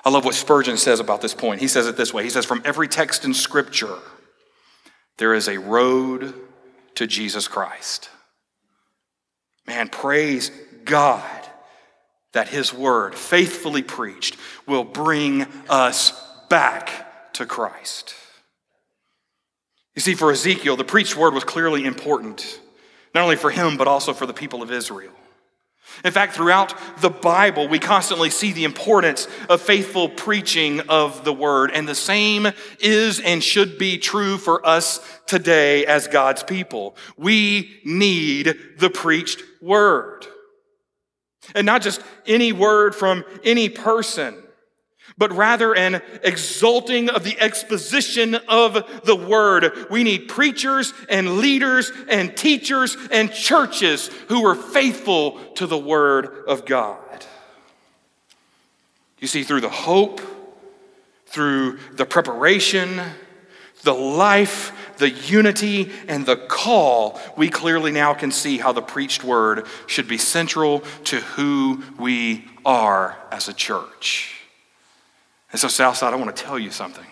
I 0.05 0.11
love 0.11 0.25
what 0.25 0.35
Spurgeon 0.35 0.79
says 0.79 1.01
about 1.01 1.21
this 1.21 1.35
point. 1.35 1.61
He 1.61 1.69
says 1.69 1.87
it 1.87 1.97
this 1.97 2.15
way 2.15 2.25
He 2.25 2.31
says, 2.31 2.47
From 2.47 2.63
every 2.65 2.89
text 2.89 3.25
in 3.25 3.35
Scripture, 3.35 3.99
there 5.19 5.35
is 5.35 5.49
a 5.49 5.59
road 5.59 6.35
to 6.95 7.07
Jesus 7.07 7.49
Christ. 7.49 8.09
Man, 9.67 9.89
praise 9.89 10.51
God 10.85 11.23
that 12.33 12.49
His 12.49 12.73
word, 12.73 13.15
faithfully 13.15 13.83
preached, 13.83 14.37
will 14.67 14.85
bring 14.85 15.47
us 15.69 16.30
back 16.51 17.33
to 17.35 17.47
Christ. 17.47 18.15
You 19.95 20.03
see, 20.03 20.15
for 20.15 20.31
Ezekiel, 20.31 20.77
the 20.77 20.85
preached 20.85 21.17
word 21.17 21.33
was 21.33 21.45
clearly 21.45 21.87
important 21.87 22.61
not 23.15 23.25
only 23.25 23.37
for 23.37 23.51
him, 23.51 23.77
but 23.77 23.89
also 23.89 24.13
for 24.13 24.27
the 24.27 24.33
people 24.33 24.63
of 24.63 24.71
Israel. 24.71 25.13
In 26.05 26.13
fact, 26.13 26.35
throughout 26.35 26.75
the 27.01 27.11
Bible, 27.11 27.67
we 27.67 27.81
constantly 27.81 28.31
see 28.31 28.53
the 28.53 28.65
importance 28.65 29.27
of 29.49 29.61
faithful 29.61 30.09
preaching 30.09 30.81
of 30.89 31.25
the 31.25 31.33
word, 31.33 31.73
and 31.73 31.89
the 31.89 31.97
same 31.97 32.47
is 32.79 33.19
and 33.19 33.43
should 33.43 33.77
be 33.77 33.99
true 33.99 34.39
for 34.39 34.65
us 34.65 35.01
today 35.27 35.85
as 35.85 36.07
God's 36.07 36.45
people. 36.45 36.95
We 37.17 37.81
need 37.85 38.55
the 38.79 38.91
preached 38.91 39.43
word. 39.61 40.27
And 41.55 41.67
not 41.67 41.83
just 41.83 42.01
any 42.27 42.53
word 42.53 42.95
from 42.95 43.25
any 43.43 43.69
person 43.69 44.37
but 45.21 45.37
rather 45.37 45.77
an 45.77 46.01
exalting 46.23 47.11
of 47.11 47.25
the 47.25 47.39
exposition 47.39 48.35
of 48.49 49.03
the 49.05 49.15
word. 49.15 49.87
We 49.91 50.03
need 50.03 50.29
preachers 50.29 50.95
and 51.11 51.37
leaders 51.37 51.93
and 52.09 52.35
teachers 52.35 52.97
and 53.13 53.31
churches 53.31 54.09
who 54.29 54.47
are 54.47 54.55
faithful 54.55 55.39
to 55.57 55.67
the 55.67 55.77
word 55.77 56.45
of 56.49 56.65
God. 56.65 57.27
You 59.19 59.29
see, 59.29 59.43
through 59.43 59.61
the 59.61 59.69
hope, 59.69 60.23
through 61.27 61.81
the 61.93 62.07
preparation, 62.07 62.99
the 63.83 63.93
life, 63.93 64.73
the 64.97 65.11
unity, 65.11 65.93
and 66.09 66.25
the 66.25 66.37
call, 66.37 67.21
we 67.37 67.51
clearly 67.51 67.93
now 67.93 68.15
can 68.15 68.33
see 68.33 68.57
how 68.57 68.73
the 68.73 68.81
preached 68.81 69.23
word 69.23 69.67
should 69.87 70.09
be 70.09 70.17
central 70.17 70.81
to 71.05 71.21
who 71.21 71.83
we 71.99 72.47
are 72.65 73.19
as 73.31 73.49
a 73.49 73.53
church. 73.53 74.40
And 75.53 75.61
so, 75.61 75.69
Southside, 75.69 76.13
I 76.13 76.17
want 76.17 76.35
to 76.35 76.43
tell 76.43 76.59
you 76.59 76.71
something. 76.71 77.07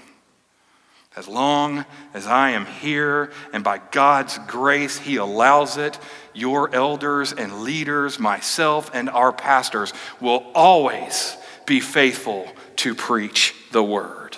As 1.16 1.26
long 1.26 1.84
as 2.14 2.26
I 2.26 2.50
am 2.50 2.66
here, 2.66 3.32
and 3.52 3.64
by 3.64 3.80
God's 3.90 4.38
grace, 4.46 4.98
He 4.98 5.16
allows 5.16 5.76
it, 5.76 5.98
your 6.32 6.72
elders 6.72 7.32
and 7.32 7.62
leaders, 7.62 8.20
myself, 8.20 8.90
and 8.94 9.10
our 9.10 9.32
pastors 9.32 9.92
will 10.20 10.46
always 10.54 11.36
be 11.66 11.80
faithful 11.80 12.46
to 12.76 12.94
preach 12.94 13.54
the 13.72 13.82
word. 13.82 14.36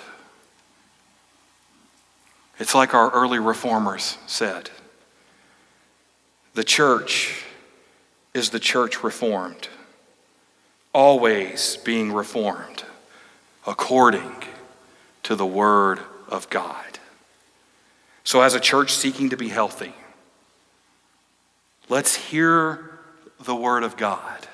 It's 2.57 2.73
like 2.73 2.95
our 2.95 3.11
early 3.11 3.39
reformers 3.39 4.17
said 4.25 4.71
the 6.53 6.63
church 6.63 7.43
is 8.33 8.49
the 8.49 8.59
church 8.59 9.03
reformed, 9.03 9.67
always 10.93 11.77
being 11.77 12.11
reformed 12.11 12.83
according 13.65 14.43
to 15.23 15.35
the 15.35 15.45
Word 15.45 15.99
of 16.27 16.49
God. 16.49 16.99
So, 18.23 18.41
as 18.41 18.53
a 18.53 18.59
church 18.59 18.93
seeking 18.93 19.29
to 19.31 19.37
be 19.37 19.49
healthy, 19.49 19.93
let's 21.89 22.15
hear 22.15 22.99
the 23.39 23.55
Word 23.55 23.83
of 23.83 23.97
God. 23.97 24.47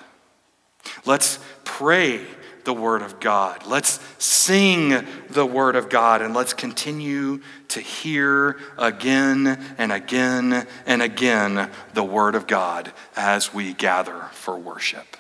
Let's 1.06 1.40
pray 1.64 2.26
the 2.64 2.74
Word 2.74 3.02
of 3.02 3.20
God. 3.20 3.66
Let's 3.66 4.00
sing 4.18 5.06
the 5.30 5.46
Word 5.46 5.76
of 5.76 5.90
God, 5.90 6.22
and 6.22 6.34
let's 6.34 6.54
continue 6.54 7.42
to 7.70 7.80
hear 7.80 8.60
again 8.78 9.64
and 9.78 9.92
again 9.92 10.68
and 10.86 11.02
again 11.02 11.70
the 11.94 12.04
Word 12.04 12.36
of 12.36 12.46
God 12.46 12.92
as 13.16 13.54
we 13.54 13.74
gather 13.74 14.22
for 14.32 14.58
worship. 14.58 15.18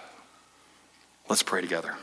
Let's 1.30 1.44
pray 1.44 1.62
together. 1.62 1.96